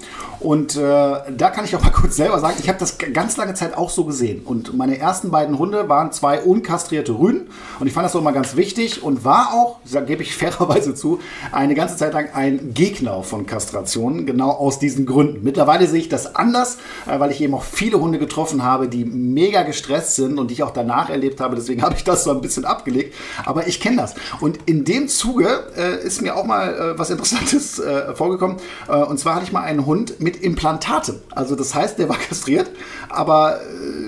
[0.45, 3.55] Und äh, da kann ich auch mal kurz selber sagen, ich habe das ganz lange
[3.55, 4.43] Zeit auch so gesehen.
[4.45, 7.49] Und meine ersten beiden Hunde waren zwei unkastrierte Rüden.
[7.79, 10.93] Und ich fand das auch mal ganz wichtig und war auch, da gebe ich fairerweise
[10.93, 11.19] zu,
[11.51, 15.43] eine ganze Zeit lang ein Gegner von Kastrationen, genau aus diesen Gründen.
[15.43, 16.77] Mittlerweile sehe ich das anders,
[17.07, 20.53] äh, weil ich eben auch viele Hunde getroffen habe, die mega gestresst sind und die
[20.53, 21.55] ich auch danach erlebt habe.
[21.55, 23.15] Deswegen habe ich das so ein bisschen abgelegt.
[23.45, 24.13] Aber ich kenne das.
[24.41, 28.57] Und in dem Zuge äh, ist mir auch mal äh, was Interessantes äh, vorgekommen.
[28.87, 31.21] Äh, und zwar hatte ich mal einen Hund mit Implantaten.
[31.31, 32.69] Also das heißt, der war kastriert,
[33.09, 33.63] aber äh,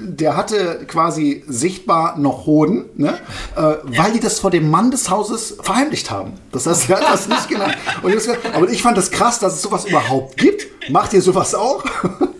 [0.08, 3.18] der hatte quasi sichtbar noch Hoden, ne?
[3.56, 6.34] weil die das vor dem Mann des Hauses verheimlicht haben.
[6.52, 7.78] Das heißt, er hat das nicht genannt.
[8.54, 10.68] aber ich fand das krass, dass es sowas überhaupt gibt.
[10.90, 11.84] Macht ihr sowas auch?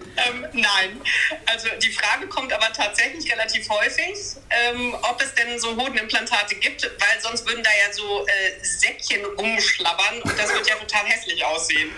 [0.58, 1.00] Nein.
[1.46, 4.18] Also die Frage kommt aber tatsächlich relativ häufig,
[4.50, 9.24] ähm, ob es denn so Hodenimplantate gibt, weil sonst würden da ja so äh, Säckchen
[9.24, 11.92] rumschlabbern und das wird ja total hässlich aussehen.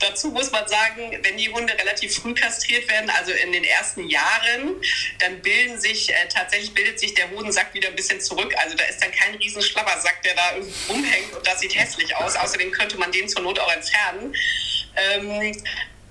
[0.00, 4.06] Dazu muss man sagen, wenn die Hunde relativ früh kastriert werden, also in den ersten
[4.08, 4.82] Jahren,
[5.18, 8.54] dann bilden sich, äh, tatsächlich bildet sich der Hodensack wieder ein bisschen zurück.
[8.58, 10.50] Also da ist dann kein riesen Schlabbersack, der da
[10.88, 12.36] rumhängt und das sieht hässlich aus.
[12.36, 14.34] Außerdem könnte man den zur Not auch entfernen.
[14.96, 15.62] Ähm,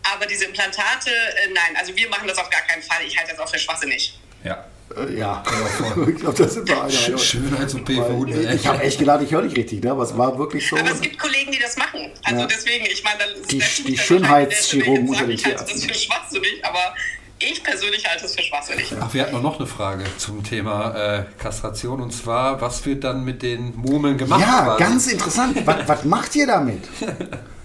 [0.04, 3.04] aber diese Implantate, äh, nein, also wir machen das auf gar keinen Fall.
[3.06, 4.20] Ich halte das auch für schwachsinnig.
[4.44, 4.66] Ja.
[4.98, 5.44] Äh, ja,
[6.08, 6.92] ich glaube, das sind wir einer.
[6.92, 8.54] Sch Schönheits-OP für Hunde.
[8.54, 9.92] Ich habe echt gedacht, ich höre nicht richtig, ne?
[9.92, 10.78] aber es war wirklich so.
[10.78, 12.12] Aber es gibt Kollegen, die das machen.
[12.24, 12.48] Also ja.
[12.48, 16.94] deswegen, ich meine, die, die Schönheitschirurgen unter den Ich halte das für schwachsinnig, aber
[17.40, 18.94] ich persönlich halte es für schwachsinnig.
[19.00, 23.24] Ach, wir hatten noch eine Frage zum Thema äh, Kastration und zwar, was wird dann
[23.24, 24.42] mit den Murmeln gemacht?
[24.42, 24.84] Ja, quasi?
[24.84, 25.66] ganz interessant.
[25.66, 26.84] was, was macht ihr damit?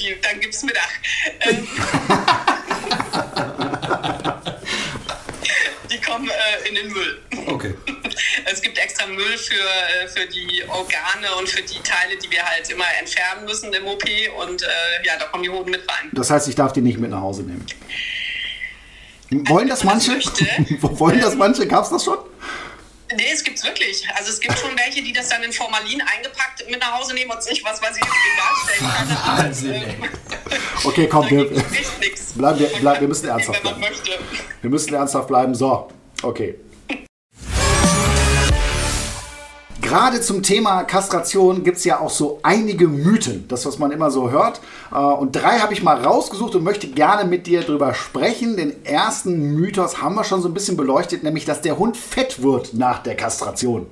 [0.00, 0.90] die, dann gibt's Mittag.
[1.40, 1.68] Ähm,
[5.90, 7.22] die kommen äh, in den Müll.
[7.46, 7.74] Okay.
[8.46, 12.44] Es gibt extra Müll für, äh, für die Organe und für die Teile, die wir
[12.44, 14.04] halt immer entfernen müssen im OP.
[14.42, 14.66] Und äh,
[15.04, 16.10] ja, da kommen die Hoden mit rein.
[16.12, 17.66] Das heißt, ich darf die nicht mit nach Hause nehmen.
[19.30, 20.12] Wollen also, das manche?
[20.12, 20.44] Möchte,
[20.98, 21.66] Wollen das manche?
[21.66, 22.18] Gab es das schon?
[23.16, 24.04] Nee, es gibt's wirklich.
[24.14, 27.30] Also es gibt schon welche, die das dann in Formalin eingepackt mit nach Hause nehmen
[27.30, 28.84] und sich, was weiß ich, ins
[29.26, 30.12] Regal stellen können.
[30.84, 31.50] Okay, komm, wir,
[32.36, 33.84] bleib, wir, bleib, wir müssen ernsthaft bleiben.
[34.62, 35.54] Wir müssen ernsthaft bleiben.
[35.54, 35.88] So,
[36.22, 36.54] okay.
[39.90, 44.12] Gerade zum Thema Kastration gibt es ja auch so einige Mythen, das, was man immer
[44.12, 44.60] so hört.
[44.92, 48.56] Äh, und drei habe ich mal rausgesucht und möchte gerne mit dir drüber sprechen.
[48.56, 52.40] Den ersten Mythos haben wir schon so ein bisschen beleuchtet, nämlich, dass der Hund fett
[52.40, 53.86] wird nach der Kastration.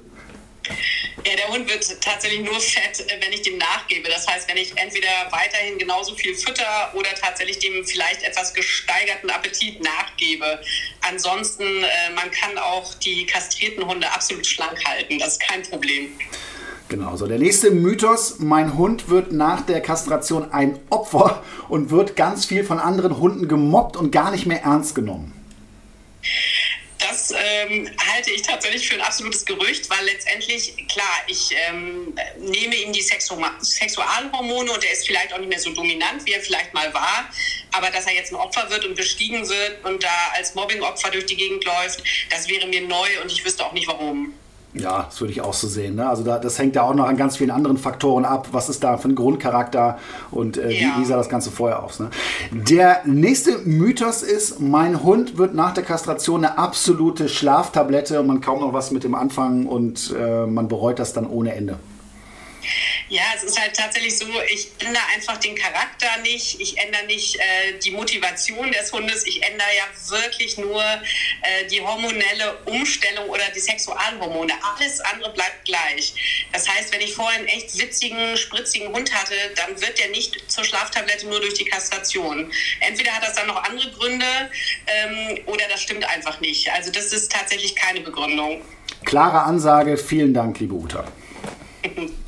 [1.26, 4.08] Ja, der Hund wird tatsächlich nur fett, äh, wenn ich dem nachgebe.
[4.08, 9.30] Das heißt, wenn ich entweder weiterhin genauso viel fütter oder tatsächlich dem vielleicht etwas gesteigerten
[9.30, 10.60] Appetit nachgebe.
[11.08, 15.18] Ansonsten, äh, man kann auch die kastrierten Hunde absolut schlank halten.
[15.18, 16.12] Das ist kein Problem.
[16.88, 22.16] Genau, so der nächste Mythos, mein Hund wird nach der Kastration ein Opfer und wird
[22.16, 25.34] ganz viel von anderen Hunden gemobbt und gar nicht mehr ernst genommen
[27.66, 32.92] ähm, halte ich tatsächlich für ein absolutes Gerücht, weil letztendlich, klar, ich ähm, nehme ihm
[32.92, 36.74] die Sexu Sexualhormone und er ist vielleicht auch nicht mehr so dominant, wie er vielleicht
[36.74, 37.30] mal war,
[37.72, 41.26] aber dass er jetzt ein Opfer wird und bestiegen wird und da als Mobbingopfer durch
[41.26, 44.34] die Gegend läuft, das wäre mir neu und ich wüsste auch nicht warum.
[44.74, 45.96] Ja, das würde ich auch so sehen.
[45.96, 46.08] Ne?
[46.08, 48.48] Also da, das hängt ja auch noch an ganz vielen anderen Faktoren ab.
[48.52, 49.98] Was ist da für ein Grundcharakter
[50.30, 50.94] und äh, ja.
[50.96, 52.00] wie, wie, sah das Ganze vorher aus?
[52.00, 52.10] Ne?
[52.52, 58.40] Der nächste Mythos ist, mein Hund wird nach der Kastration eine absolute Schlaftablette und man
[58.40, 61.78] kaum noch was mit dem anfangen und äh, man bereut das dann ohne Ende.
[63.10, 67.36] Ja, es ist halt tatsächlich so, ich ändere einfach den Charakter nicht, ich ändere nicht
[67.36, 73.44] äh, die Motivation des Hundes, ich ändere ja wirklich nur äh, die hormonelle Umstellung oder
[73.54, 74.52] die Sexualhormone.
[74.62, 76.48] Alles andere bleibt gleich.
[76.52, 80.50] Das heißt, wenn ich vorher einen echt witzigen, spritzigen Hund hatte, dann wird der nicht
[80.50, 82.52] zur Schlaftablette nur durch die Kastration.
[82.80, 84.26] Entweder hat das dann noch andere Gründe
[84.86, 86.70] ähm, oder das stimmt einfach nicht.
[86.72, 88.60] Also das ist tatsächlich keine Begründung.
[89.06, 91.10] Klare Ansage, vielen Dank, liebe Uta.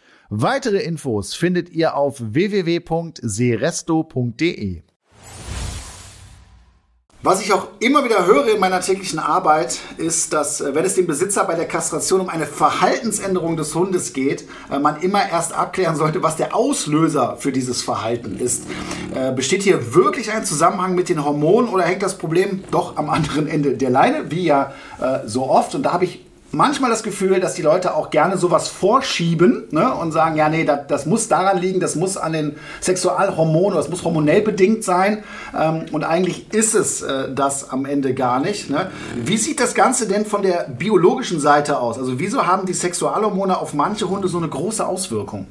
[0.33, 4.81] Weitere Infos findet ihr auf www.seresto.de.
[7.21, 10.95] Was ich auch immer wieder höre in meiner täglichen Arbeit, ist, dass äh, wenn es
[10.95, 15.51] dem Besitzer bei der Kastration um eine Verhaltensänderung des Hundes geht, äh, man immer erst
[15.51, 18.67] abklären sollte, was der Auslöser für dieses Verhalten ist.
[19.13, 23.09] Äh, besteht hier wirklich ein Zusammenhang mit den Hormonen oder hängt das Problem doch am
[23.09, 24.71] anderen Ende der Leine, wie ja
[25.25, 25.75] so oft?
[25.75, 29.93] Und da habe ich manchmal das Gefühl, dass die Leute auch gerne sowas vorschieben ne,
[29.93, 33.89] und sagen, ja, nee, das, das, muss daran liegen, das muss an den Sexualhormonen, das
[33.89, 35.23] muss hormonell bedingt sein.
[35.57, 38.69] Ähm, und eigentlich ist es äh, das am Ende gar nicht.
[38.69, 38.91] Ne?
[39.15, 41.97] Wie sieht das Ganze denn von der biologischen Seite aus?
[41.97, 45.47] Also wieso haben die Sexualhormone auf manche Hunde so eine große Auswirkung?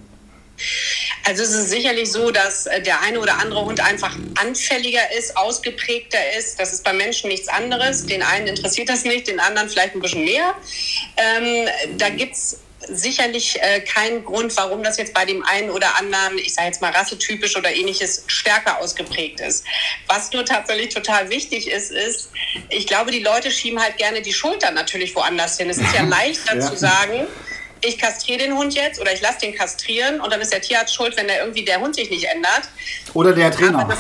[1.25, 5.37] Also es ist sicherlich so, dass äh, der eine oder andere Hund einfach anfälliger ist,
[5.37, 6.59] ausgeprägter ist.
[6.59, 8.07] Das ist bei Menschen nichts anderes.
[8.07, 10.55] Den einen interessiert das nicht, den anderen vielleicht ein bisschen mehr.
[11.17, 15.97] Ähm, da gibt es sicherlich äh, keinen Grund, warum das jetzt bei dem einen oder
[15.97, 19.65] anderen, ich sage jetzt mal rassetypisch oder ähnliches, stärker ausgeprägt ist.
[20.07, 22.31] Was nur tatsächlich total wichtig ist, ist,
[22.69, 25.69] ich glaube, die Leute schieben halt gerne die Schulter natürlich woanders hin.
[25.71, 26.61] Es ist ja leichter ja.
[26.61, 27.27] zu sagen,
[27.85, 30.95] ich kastriere den Hund jetzt oder ich lasse den kastrieren und dann ist der Tierarzt
[30.95, 32.63] schuld, wenn der irgendwie der Hund sich nicht ändert.
[33.15, 33.81] Oder der Trainer.
[33.81, 33.97] Aber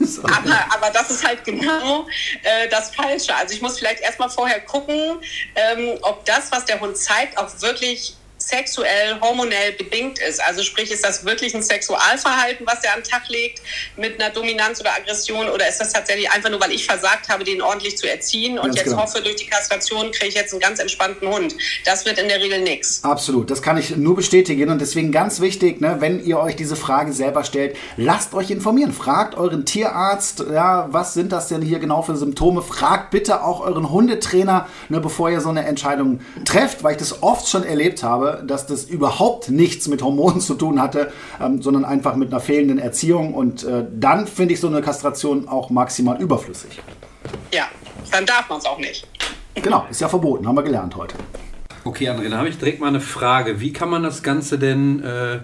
[0.00, 2.06] das, aber, aber das ist halt genau
[2.42, 3.34] äh, das Falsche.
[3.34, 5.18] Also ich muss vielleicht erstmal vorher gucken,
[5.54, 8.14] ähm, ob das, was der Hund zeigt, auch wirklich
[8.48, 10.40] sexuell, hormonell bedingt ist.
[10.42, 13.62] Also sprich, ist das wirklich ein Sexualverhalten, was er am Tag legt
[13.96, 17.44] mit einer Dominanz oder Aggression oder ist das tatsächlich einfach nur, weil ich versagt habe,
[17.44, 19.02] den ordentlich zu erziehen und ganz jetzt genau.
[19.02, 21.54] hoffe, durch die Kastration kriege ich jetzt einen ganz entspannten Hund.
[21.84, 23.02] Das wird in der Regel nichts.
[23.04, 26.76] Absolut, das kann ich nur bestätigen und deswegen ganz wichtig, ne, wenn ihr euch diese
[26.76, 28.92] Frage selber stellt, lasst euch informieren.
[28.92, 32.62] Fragt euren Tierarzt, ja, was sind das denn hier genau für Symptome?
[32.62, 37.22] Fragt bitte auch euren Hundetrainer, ne, bevor ihr so eine Entscheidung trefft, weil ich das
[37.22, 41.84] oft schon erlebt habe, dass das überhaupt nichts mit Hormonen zu tun hatte, ähm, sondern
[41.84, 43.34] einfach mit einer fehlenden Erziehung.
[43.34, 46.80] Und äh, dann finde ich so eine Kastration auch maximal überflüssig.
[47.52, 47.64] Ja,
[48.10, 49.06] dann darf man es auch nicht.
[49.54, 51.14] Genau, ist ja verboten, haben wir gelernt heute.
[51.84, 53.60] Okay, André, dann habe ich direkt mal eine Frage.
[53.60, 55.40] Wie kann man das Ganze denn äh,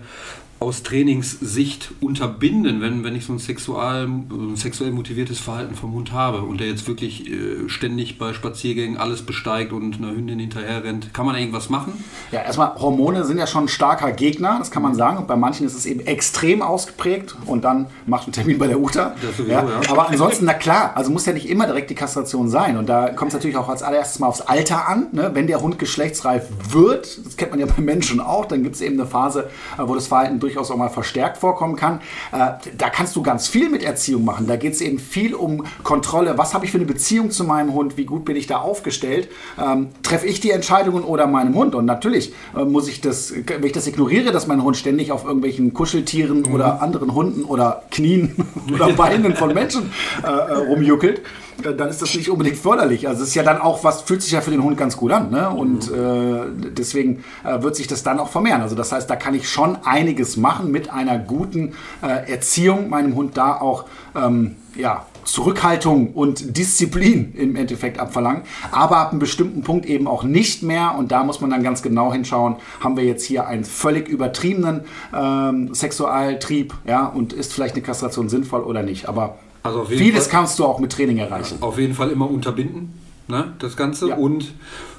[0.61, 6.13] aus Trainingssicht unterbinden, wenn, wenn ich so ein, sexual, ein sexuell motiviertes Verhalten vom Hund
[6.13, 10.85] habe und der jetzt wirklich äh, ständig bei Spaziergängen alles besteigt und einer Hündin hinterher
[10.85, 11.15] rennt?
[11.15, 12.05] Kann man irgendwas machen?
[12.31, 15.17] Ja, erstmal, Hormone sind ja schon ein starker Gegner, das kann man sagen.
[15.17, 18.79] Und bei manchen ist es eben extrem ausgeprägt und dann macht ein Termin bei der
[18.79, 19.15] UTA.
[19.23, 19.63] Sowieso, ja.
[19.63, 19.91] Ja.
[19.91, 22.77] Aber ansonsten, na klar, also muss ja nicht immer direkt die Kastration sein.
[22.77, 25.07] Und da kommt es natürlich auch als allererstes mal aufs Alter an.
[25.13, 25.31] Ne?
[25.33, 28.83] Wenn der Hund geschlechtsreif wird, das kennt man ja bei Menschen auch, dann gibt es
[28.83, 32.01] eben eine Phase, äh, wo das Verhalten durch durchaus auch mal verstärkt vorkommen kann.
[32.33, 34.47] Äh, da kannst du ganz viel mit Erziehung machen.
[34.47, 36.37] Da geht es eben viel um Kontrolle.
[36.39, 37.97] Was habe ich für eine Beziehung zu meinem Hund?
[37.97, 39.29] Wie gut bin ich da aufgestellt?
[39.61, 41.75] Ähm, Treffe ich die Entscheidungen oder meinem Hund?
[41.75, 45.25] Und natürlich äh, muss ich das, wenn ich das ignoriere, dass mein Hund ständig auf
[45.25, 46.55] irgendwelchen Kuscheltieren mhm.
[46.55, 48.35] oder anderen Hunden oder Knien
[48.73, 51.23] oder Beinen von Menschen äh, äh rumjuckelt,
[51.63, 53.09] dann ist das nicht unbedingt förderlich.
[53.09, 55.13] Also es ist ja dann auch was, fühlt sich ja für den Hund ganz gut
[55.13, 55.31] an.
[55.31, 55.49] Ne?
[55.51, 56.67] Und mhm.
[56.67, 58.63] äh, deswegen äh, wird sich das dann auch vermehren.
[58.63, 63.15] Also das heißt, da kann ich schon einiges machen mit einer guten äh, Erziehung, meinem
[63.15, 68.43] Hund da auch ähm, ja, Zurückhaltung und Disziplin im Endeffekt abverlangen,
[68.73, 70.95] aber ab einem bestimmten Punkt eben auch nicht mehr.
[70.97, 74.83] Und da muss man dann ganz genau hinschauen, haben wir jetzt hier einen völlig übertriebenen
[75.15, 79.09] ähm, Sexualtrieb, ja, und ist vielleicht eine Kastration sinnvoll oder nicht.
[79.09, 81.59] Aber also Vieles Fall, kannst du auch mit Training erreichen.
[81.61, 82.93] Auf jeden Fall immer unterbinden,
[83.29, 84.09] ne, das Ganze.
[84.09, 84.17] Ja.
[84.17, 84.53] Und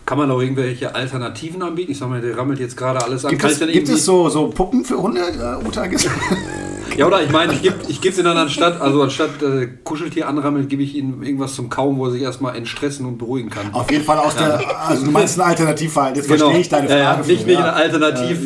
[0.06, 1.92] kann man auch irgendwelche Alternativen anbieten?
[1.92, 3.32] Ich sag mal, der rammelt jetzt gerade alles an.
[3.32, 5.86] Gibt, es, gibt es, so, so Puppen für Hunde, äh, Uta?
[6.98, 10.28] ja, oder ich meine, ich gebe ich es ihnen dann anstatt, also anstatt äh, Kuscheltier
[10.28, 13.74] anrammeln, gebe ich ihnen irgendwas zum Kauen, wo er sich erstmal entstressen und beruhigen kann.
[13.74, 14.58] Auf jeden Fall aus ja.
[14.58, 16.18] der, also du meinst ein Alternativverhalten.
[16.18, 16.46] Jetzt genau.
[16.46, 17.00] verstehe ich deine Frage.
[17.00, 17.24] Ja, ja.
[17.26, 17.64] Nicht, nicht ja.
[17.64, 18.40] eine Alternativ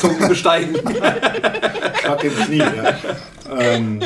[0.00, 0.76] zum, zum Besteigen.
[2.00, 2.64] Schlag dem Knie, ja.
[3.50, 4.00] Ähm,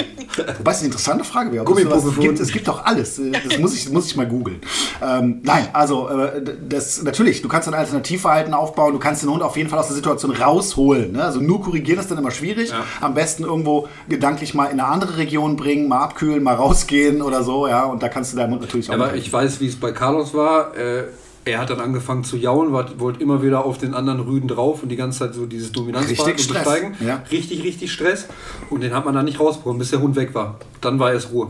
[0.58, 1.64] wobei es eine interessante Frage wäre.
[1.64, 3.20] Es gibt, es gibt doch alles.
[3.44, 4.60] Das muss ich, muss ich mal googeln.
[5.02, 9.42] Ähm, nein, also äh, das, natürlich, du kannst ein Alternativverhalten aufbauen, du kannst den Hund
[9.42, 11.12] auf jeden Fall aus der Situation rausholen.
[11.12, 11.24] Ne?
[11.24, 12.70] Also nur korrigieren ist dann immer schwierig.
[12.70, 12.84] Ja.
[13.00, 17.42] Am besten irgendwo gedanklich mal in eine andere Region bringen, mal abkühlen, mal rausgehen oder
[17.42, 17.84] so, ja.
[17.84, 18.94] Und da kannst du deinen Hund natürlich auch.
[18.94, 20.76] Aber ich weiß, wie es bei Carlos war.
[20.76, 21.04] Äh,
[21.44, 24.88] er hat dann angefangen zu jaulen, wollte immer wieder auf den anderen Rüden drauf und
[24.88, 26.96] die ganze Zeit so dieses Dominanzverhalten besteigen.
[27.04, 27.22] Ja.
[27.30, 28.28] Richtig, richtig Stress.
[28.70, 30.60] Und den hat man dann nicht rausbekommen, bis der Hund weg war.
[30.80, 31.48] Dann war es Ruhe.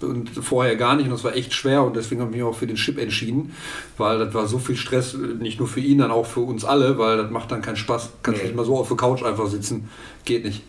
[0.00, 2.54] Und vorher gar nicht und das war echt schwer und deswegen habe ich mich auch
[2.54, 3.54] für den Chip entschieden,
[3.96, 6.98] weil das war so viel Stress, nicht nur für ihn, dann auch für uns alle,
[6.98, 8.10] weil das macht dann keinen Spaß.
[8.22, 8.48] Kannst nee.
[8.48, 9.88] nicht mal so auf der Couch einfach sitzen.
[10.26, 10.62] Geht nicht.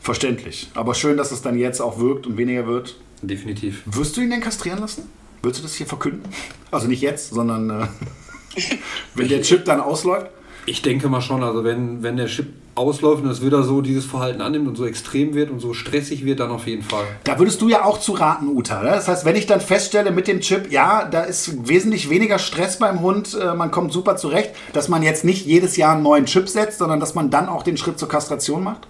[0.00, 0.70] Verständlich.
[0.74, 2.96] Aber schön, dass es dann jetzt auch wirkt und weniger wird.
[3.22, 3.82] Definitiv.
[3.86, 5.04] Wirst du ihn denn kastrieren lassen?
[5.42, 6.22] Willst du das hier verkünden?
[6.70, 7.86] Also nicht jetzt, sondern äh,
[9.14, 10.28] wenn der Chip dann ausläuft?
[10.66, 14.06] Ich denke mal schon, also wenn, wenn der Chip ausläuft und es wieder so dieses
[14.06, 17.04] Verhalten annimmt und so extrem wird und so stressig wird, dann auf jeden Fall.
[17.24, 18.82] Da würdest du ja auch zu raten, Uta.
[18.82, 18.90] Ne?
[18.90, 22.78] Das heißt, wenn ich dann feststelle mit dem Chip, ja, da ist wesentlich weniger Stress
[22.78, 26.26] beim Hund, äh, man kommt super zurecht, dass man jetzt nicht jedes Jahr einen neuen
[26.26, 28.86] Chip setzt, sondern dass man dann auch den Schritt zur Kastration macht?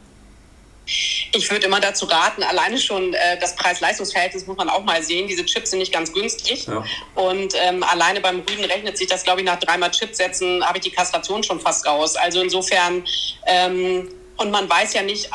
[0.85, 5.29] Ich würde immer dazu raten, alleine schon äh, das Preis-Leistungs-Verhältnis muss man auch mal sehen.
[5.29, 6.67] Diese Chips sind nicht ganz günstig.
[6.67, 6.85] Ja.
[7.15, 10.79] Und ähm, alleine beim Rüden rechnet sich das, glaube ich, nach dreimal Chips setzen, habe
[10.79, 12.17] ich die Kastration schon fast raus.
[12.17, 13.05] Also insofern
[13.47, 14.09] ähm,
[14.43, 15.31] und man weiß ja nicht,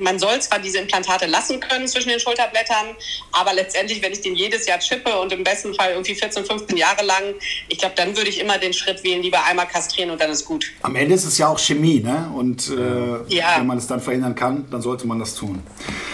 [0.00, 2.86] man soll zwar diese Implantate lassen können zwischen den Schulterblättern,
[3.32, 6.76] aber letztendlich, wenn ich den jedes Jahr chippe und im besten Fall irgendwie 14, 15
[6.76, 7.22] Jahre lang,
[7.68, 10.44] ich glaube, dann würde ich immer den Schritt wählen, lieber einmal kastrieren und dann ist
[10.44, 10.66] gut.
[10.82, 12.30] Am Ende ist es ja auch Chemie, ne?
[12.34, 13.56] Und äh, ja.
[13.58, 15.62] wenn man es dann verhindern kann, dann sollte man das tun.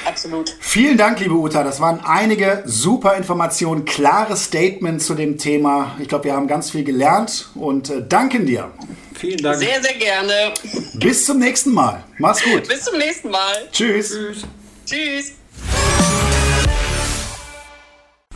[0.04, 0.56] Absolut.
[0.60, 1.62] Vielen Dank, liebe Uta.
[1.62, 5.96] Das waren einige super Informationen, klare Statements zu dem Thema.
[6.00, 8.70] Ich glaube, wir haben ganz viel gelernt und äh, danken dir.
[9.14, 9.58] Vielen Dank.
[9.58, 10.54] Sehr, sehr gerne.
[10.94, 12.04] Bis zum nächsten Mal.
[12.18, 12.68] Mach's gut.
[12.68, 13.68] Bis zum nächsten Mal.
[13.72, 14.10] Tschüss.
[14.10, 14.44] Tschüss.
[14.86, 15.32] Tschüss.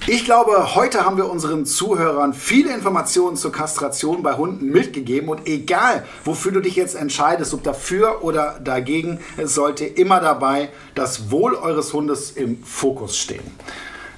[0.08, 5.48] Ich glaube, heute haben wir unseren Zuhörern viele Informationen zur Kastration bei Hunden mitgegeben und
[5.48, 11.32] egal, wofür du dich jetzt entscheidest, ob dafür oder dagegen, es sollte immer dabei das
[11.32, 13.42] Wohl eures Hundes im Fokus stehen.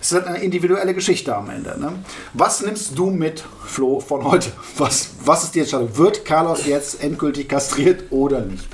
[0.01, 1.79] Es ist eine individuelle Geschichte am Ende.
[1.79, 1.93] Ne?
[2.33, 4.53] Was nimmst du mit, Flo, von heute?
[4.77, 5.97] Was, was ist die Entscheidung?
[5.97, 8.67] Wird Carlos jetzt endgültig kastriert oder nicht?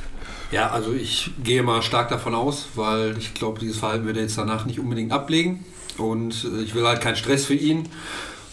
[0.50, 4.22] Ja, also ich gehe mal stark davon aus, weil ich glaube, dieses Verhalten wird er
[4.22, 5.64] jetzt danach nicht unbedingt ablegen.
[5.98, 7.88] Und äh, ich will halt keinen Stress für ihn.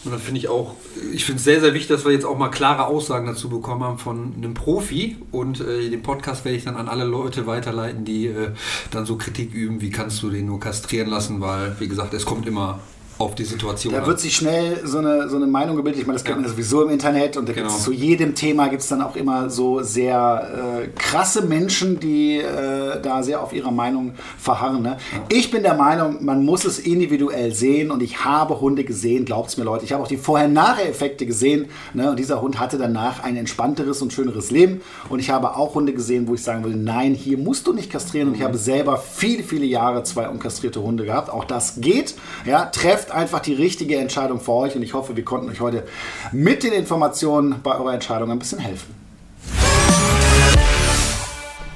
[0.04, 0.74] Und dann finde ich auch,
[1.12, 3.84] ich finde es sehr, sehr wichtig, dass wir jetzt auch mal klare Aussagen dazu bekommen
[3.84, 5.16] haben von einem Profi.
[5.30, 8.50] Und äh, den Podcast werde ich dann an alle Leute weiterleiten, die äh,
[8.90, 12.24] dann so Kritik üben, wie kannst du den nur kastrieren lassen, weil, wie gesagt, es
[12.24, 12.80] kommt immer
[13.22, 13.94] auf die Situation.
[13.94, 16.00] Da wird sich schnell so eine, so eine Meinung gebildet.
[16.00, 17.68] Ich meine, das kennt man sowieso im Internet und da genau.
[17.68, 23.00] zu jedem Thema gibt es dann auch immer so sehr äh, krasse Menschen, die äh,
[23.00, 24.82] da sehr auf ihrer Meinung verharren.
[24.82, 24.98] Ne?
[25.12, 25.22] Ja.
[25.28, 29.50] Ich bin der Meinung, man muss es individuell sehen und ich habe Hunde gesehen, glaubt
[29.50, 29.84] es mir Leute.
[29.84, 32.10] Ich habe auch die Vorher-Nachher-Effekte gesehen ne?
[32.10, 35.92] und dieser Hund hatte danach ein entspannteres und schöneres Leben und ich habe auch Hunde
[35.92, 38.44] gesehen, wo ich sagen will, nein, hier musst du nicht kastrieren und ich mhm.
[38.44, 41.30] habe selber viele, viele Jahre zwei unkastrierte Hunde gehabt.
[41.30, 42.14] Auch das geht.
[42.44, 45.84] Ja, trefft einfach die richtige Entscheidung für euch und ich hoffe, wir konnten euch heute
[46.32, 49.01] mit den Informationen bei eurer Entscheidung ein bisschen helfen.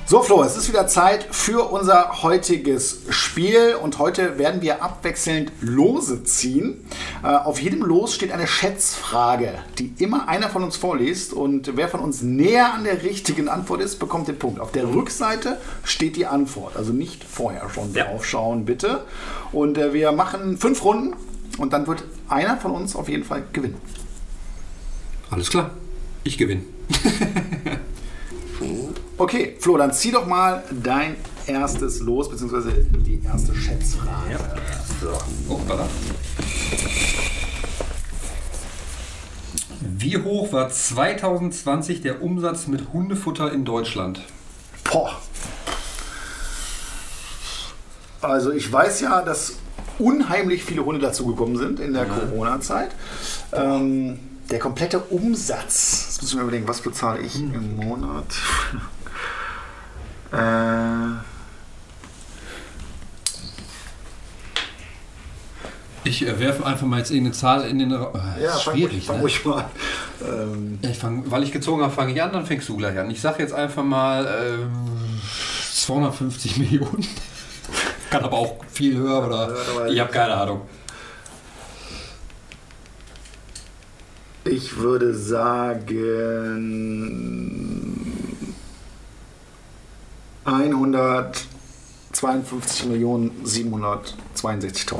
[0.08, 5.50] So Flo, es ist wieder Zeit für unser heutiges Spiel und heute werden wir abwechselnd
[5.60, 6.86] Lose ziehen.
[7.24, 11.88] Äh, auf jedem Los steht eine Schätzfrage, die immer einer von uns vorliest und wer
[11.88, 14.60] von uns näher an der richtigen Antwort ist, bekommt den Punkt.
[14.60, 18.04] Auf der Rückseite steht die Antwort, also nicht vorher schon ja.
[18.04, 19.02] draufschauen bitte.
[19.50, 21.16] Und äh, wir machen fünf Runden
[21.58, 23.80] und dann wird einer von uns auf jeden Fall gewinnen.
[25.32, 25.72] Alles klar,
[26.22, 26.62] ich gewinne.
[29.18, 34.32] okay, Flo, dann zieh doch mal dein erstes Los, beziehungsweise die erste Schätzfrage.
[34.32, 34.38] Ja.
[35.00, 35.12] So.
[35.48, 35.60] Oh,
[39.80, 44.20] Wie hoch war 2020 der Umsatz mit Hundefutter in Deutschland?
[44.90, 45.20] Boah.
[48.20, 49.58] Also ich weiß ja, dass
[49.98, 52.90] unheimlich viele Hunde dazugekommen sind in der Corona-Zeit.
[53.52, 54.18] Ähm,
[54.50, 57.54] der komplette Umsatz, jetzt muss ich mir überlegen, was bezahle ich hm.
[57.54, 58.26] im Monat?
[60.32, 61.26] Äh,
[66.06, 68.14] Ich äh, werfe einfach mal jetzt irgendeine Zahl in den Raum.
[68.14, 69.04] Äh, ja, schwierig.
[69.06, 69.30] Fang, fang ne?
[69.44, 69.64] mal.
[70.24, 70.78] Ähm.
[70.82, 73.10] Ich fang, weil ich gezogen habe, fange ich an, dann fängst du gleich an.
[73.10, 74.70] Ich sage jetzt einfach mal ähm,
[75.72, 77.04] 250 Millionen.
[78.10, 79.52] Kann aber auch viel höher oder
[79.86, 80.60] ja, ich habe keine Ahnung.
[84.44, 85.46] Ich würde sagen
[90.46, 94.96] 152 Millionen 762.000.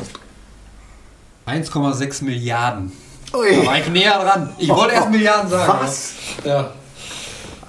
[1.47, 2.93] 1,6 Milliarden.
[3.33, 3.57] Ui.
[3.57, 4.51] Da war ich näher dran.
[4.59, 5.73] Ich wollte erst Milliarden sagen.
[5.81, 6.13] Was?
[6.45, 6.73] Ja.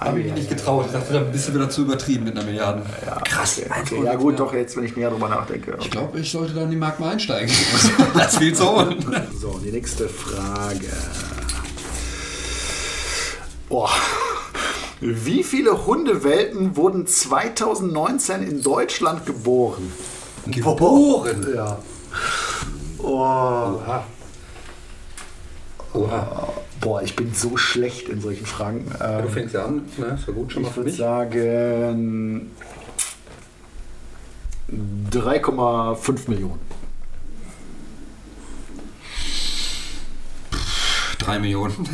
[0.00, 0.86] Habe ich mich nicht getraut.
[0.86, 2.82] Ich dachte, ein bisschen wieder zu übertrieben mit einer Milliarde.
[3.04, 3.60] Ja, Krass.
[3.82, 4.04] Okay.
[4.04, 5.76] Ja gut, doch jetzt, wenn ich näher drüber nachdenke.
[5.80, 7.52] Ich glaube, ich sollte dann in die Markt mal einsteigen.
[8.14, 9.04] das viel zu holen.
[9.40, 10.86] So, die nächste Frage.
[13.68, 13.90] Boah.
[15.00, 19.92] Wie viele Hundewelpen wurden 2019 in Deutschland geboren?
[20.46, 21.46] Geboren?
[21.54, 21.78] Ja.
[22.98, 23.06] Oh.
[23.06, 24.04] Oha.
[25.94, 26.52] Oha.
[26.80, 28.90] Boah, ich bin so schlecht in solchen Fragen.
[29.00, 30.06] Ähm, Du fängst ja an, ne?
[30.18, 30.98] Ist ja gut schon mal ich für würde mich.
[30.98, 32.50] sagen
[35.10, 36.60] 3,5 Millionen.
[41.18, 41.88] Drei Millionen.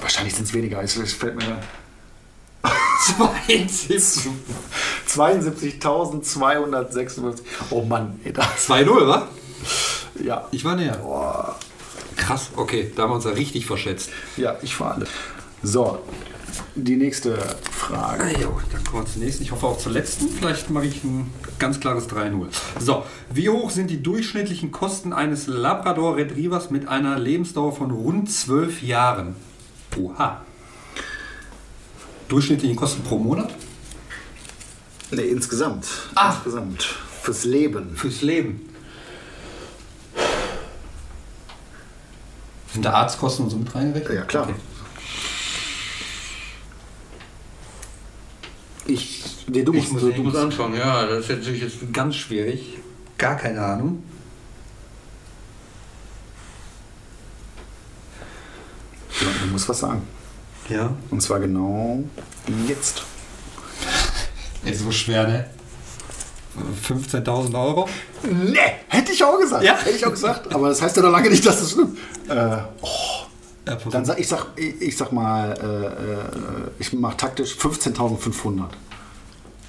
[0.00, 0.82] Wahrscheinlich sind es weniger.
[0.82, 1.58] Es es fällt mir 72.
[5.06, 7.40] 72.256.
[7.70, 9.28] Oh Mann, ey, das, 2-0, wa?
[10.22, 10.98] ja, Ich war näher.
[12.16, 14.10] Krass, okay, da haben wir uns ja richtig verschätzt.
[14.36, 15.06] ja, ich fahre alle.
[15.62, 15.98] So,
[16.74, 17.36] die nächste
[17.70, 18.24] Frage.
[18.40, 19.42] Jo, dann kommen wir zur nächsten.
[19.44, 20.28] Ich hoffe auch zur letzten.
[20.28, 22.46] Vielleicht mache ich ein ganz klares 3-0.
[22.78, 28.30] So, wie hoch sind die durchschnittlichen Kosten eines Labrador Retrievers mit einer Lebensdauer von rund
[28.30, 29.36] 12 Jahren?
[29.98, 30.42] Oha.
[32.30, 33.52] Durchschnittliche Kosten pro Monat?
[35.10, 35.86] Ne, insgesamt.
[36.14, 36.32] Ah.
[36.32, 36.82] Insgesamt.
[37.22, 37.96] Fürs Leben.
[37.96, 38.70] Fürs Leben.
[42.72, 44.14] Sind da Arztkosten und so mit reingerechnet?
[44.14, 44.44] Ja, klar.
[44.44, 44.54] Okay.
[48.86, 52.14] Ich, nee, du Ich musst, muss, du, musst anschauen, ja, das ist natürlich jetzt ganz
[52.14, 52.78] schwierig.
[53.18, 54.04] Gar keine Ahnung.
[59.20, 60.19] Ja, du musst was sagen.
[60.70, 60.92] Ja.
[61.10, 62.02] Und zwar genau
[62.66, 63.02] jetzt.
[64.64, 65.46] Ist so schwer, ne?
[66.88, 67.88] 15.000 Euro?
[68.22, 68.58] Ne,
[68.88, 69.64] hätte ich auch gesagt.
[69.64, 69.76] Ja.
[69.78, 70.52] Hätte ich auch gesagt.
[70.54, 71.96] Aber das heißt ja noch lange nicht, dass es stimmt.
[72.28, 72.88] Äh, oh,
[73.66, 78.64] Ja, dann sag ich sag ich, ich sag mal, äh, äh, ich mach taktisch 15.500.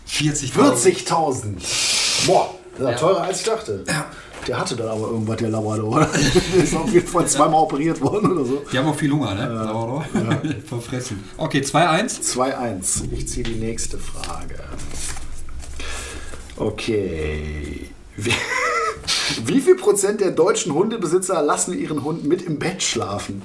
[0.09, 1.07] 40.000.
[1.07, 2.27] 40.000.
[2.27, 2.95] Boah, das ist ja.
[2.95, 3.83] teurer als ich dachte.
[4.47, 6.07] Der hatte dann aber irgendwas, der Labrador.
[6.55, 8.63] der ist auf jeden Fall zweimal operiert worden oder so.
[8.71, 9.47] Die haben auch viel Hunger, ne?
[9.47, 10.05] Labrador.
[10.67, 11.23] Verfressen.
[11.37, 12.21] Okay, 2-1.
[12.35, 13.11] 2-1.
[13.11, 14.55] Ich ziehe die nächste Frage.
[16.57, 17.89] Okay.
[18.17, 18.33] Wie,
[19.45, 23.41] wie viel Prozent der deutschen Hundebesitzer lassen ihren Hund mit im Bett schlafen?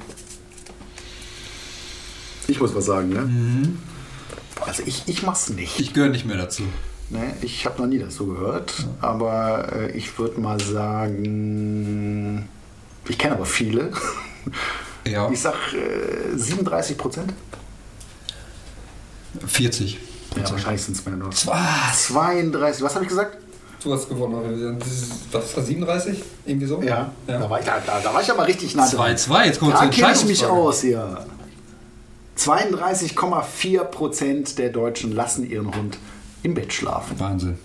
[2.48, 3.76] Ich muss was sagen, ne?
[4.64, 5.78] Also ich, ich mach's nicht.
[5.80, 6.62] Ich gehöre nicht mehr dazu.
[7.08, 7.34] Ne?
[7.40, 12.48] Ich habe noch nie dazu gehört, aber äh, ich würde mal sagen,
[13.08, 13.92] ich kenne aber viele.
[15.04, 15.30] Ja.
[15.30, 17.32] Ich sag äh, 37 Prozent.
[19.46, 20.00] 40.
[20.36, 21.28] Ja, wahrscheinlich sind es mehr noch.
[21.28, 22.06] Was?
[22.08, 23.38] 32, was habe ich gesagt?
[23.84, 24.76] Du hast gewonnen.
[24.80, 26.20] Was ist das, 37?
[26.44, 26.82] Irgendwie so?
[26.82, 27.38] Ja, ja.
[27.38, 29.14] Da, war ich, da, da, war ich aber richtig nah dran.
[29.14, 31.24] 2-2, jetzt kommt Da kenne ich mich aus hier.
[32.36, 35.98] 32,4 Prozent der Deutschen lassen ihren Hund
[36.46, 37.18] im Bett schlafen.
[37.20, 37.58] Wahnsinn.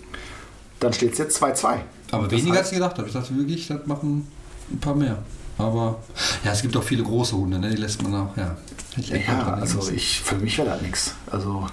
[0.80, 1.76] Dann steht es jetzt 2-2.
[2.10, 3.06] Aber Das weniger als heißt- ich gedacht habe.
[3.08, 4.26] Ich dachte wirklich, das machen
[4.70, 5.18] ein paar mehr.
[5.58, 5.98] Aber
[6.44, 7.70] ja, es gibt auch viele große Hunde, ne?
[7.70, 8.56] die lässt man auch, ja.
[8.96, 9.94] Ich Ja, also müssen.
[9.94, 11.14] ich, für mich wäre das nichts.
[11.30, 11.66] Also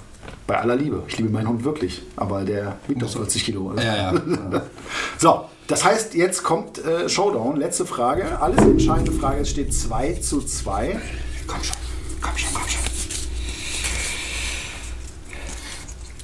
[0.45, 1.01] bei aller Liebe.
[1.07, 2.03] Ich liebe meinen Hund wirklich.
[2.15, 3.73] Aber der wiegt doch 40 Kilo.
[3.77, 4.13] Ja, ja.
[4.13, 4.61] ja.
[5.17, 7.57] So, das heißt, jetzt kommt äh, Showdown.
[7.57, 8.39] Letzte Frage.
[8.39, 9.41] Alles entscheidende Frage.
[9.41, 10.99] Es steht 2 zu 2.
[11.47, 11.75] komm schon,
[12.21, 12.68] komm schon, komm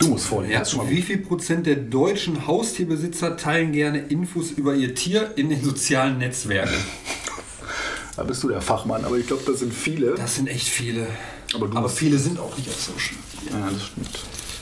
[0.05, 0.53] Du musst vorlesen.
[0.53, 5.31] Ja, schon mal wie viel Prozent der deutschen Haustierbesitzer teilen gerne Infos über ihr Tier
[5.35, 6.73] in den sozialen Netzwerken?
[8.15, 10.15] Da bist du der Fachmann, aber ich glaube, das sind viele.
[10.15, 11.05] Das sind echt viele.
[11.53, 13.17] Aber Aber viele sind auch nicht auf Social.
[13.51, 14.19] Ja, das stimmt.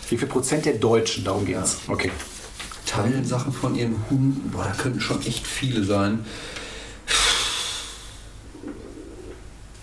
[0.09, 1.23] Wie viel Prozent der Deutschen?
[1.23, 1.77] Darum geht's.
[1.87, 2.09] Okay.
[2.87, 4.49] Teilen Sachen von ihren Hunden.
[4.49, 6.25] Boah, da könnten schon echt viele sein.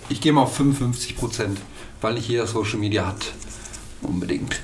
[0.08, 1.61] Ich gehe mal auf 55 Prozent,
[2.00, 3.32] weil nicht jeder Social Media hat.
[4.02, 4.62] Unbedingt.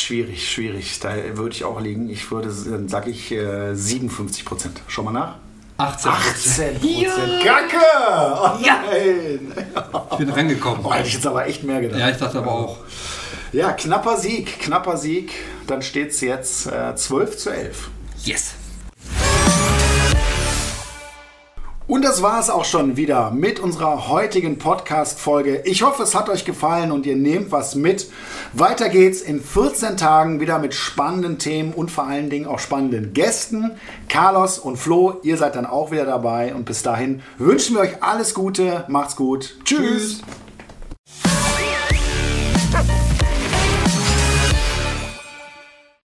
[0.00, 0.98] Schwierig, schwierig.
[1.00, 2.08] Da würde ich auch liegen.
[2.08, 4.80] Ich würde, dann sage ich äh, 57 Prozent.
[4.88, 5.36] Schau mal nach.
[5.76, 7.44] 18 18 Prozent.
[7.44, 7.76] Kacke!
[8.34, 9.52] Oh nein!
[10.12, 10.84] Ich bin rangekommen.
[10.84, 12.00] Oh, hätte ich jetzt aber echt mehr gedacht.
[12.00, 12.78] Ja, ich dachte aber auch.
[13.52, 15.32] Ja, knapper Sieg, knapper Sieg.
[15.66, 17.90] Dann steht es jetzt äh, 12 zu 11.
[18.24, 18.54] Yes.
[21.90, 25.62] Und das war es auch schon wieder mit unserer heutigen Podcast-Folge.
[25.64, 28.08] Ich hoffe, es hat euch gefallen und ihr nehmt was mit.
[28.52, 33.12] Weiter geht's in 14 Tagen wieder mit spannenden Themen und vor allen Dingen auch spannenden
[33.12, 33.72] Gästen.
[34.08, 36.54] Carlos und Flo, ihr seid dann auch wieder dabei.
[36.54, 38.84] Und bis dahin wünschen wir euch alles Gute.
[38.86, 39.56] Macht's gut.
[39.64, 40.20] Tschüss.
[40.20, 40.22] Tschüss.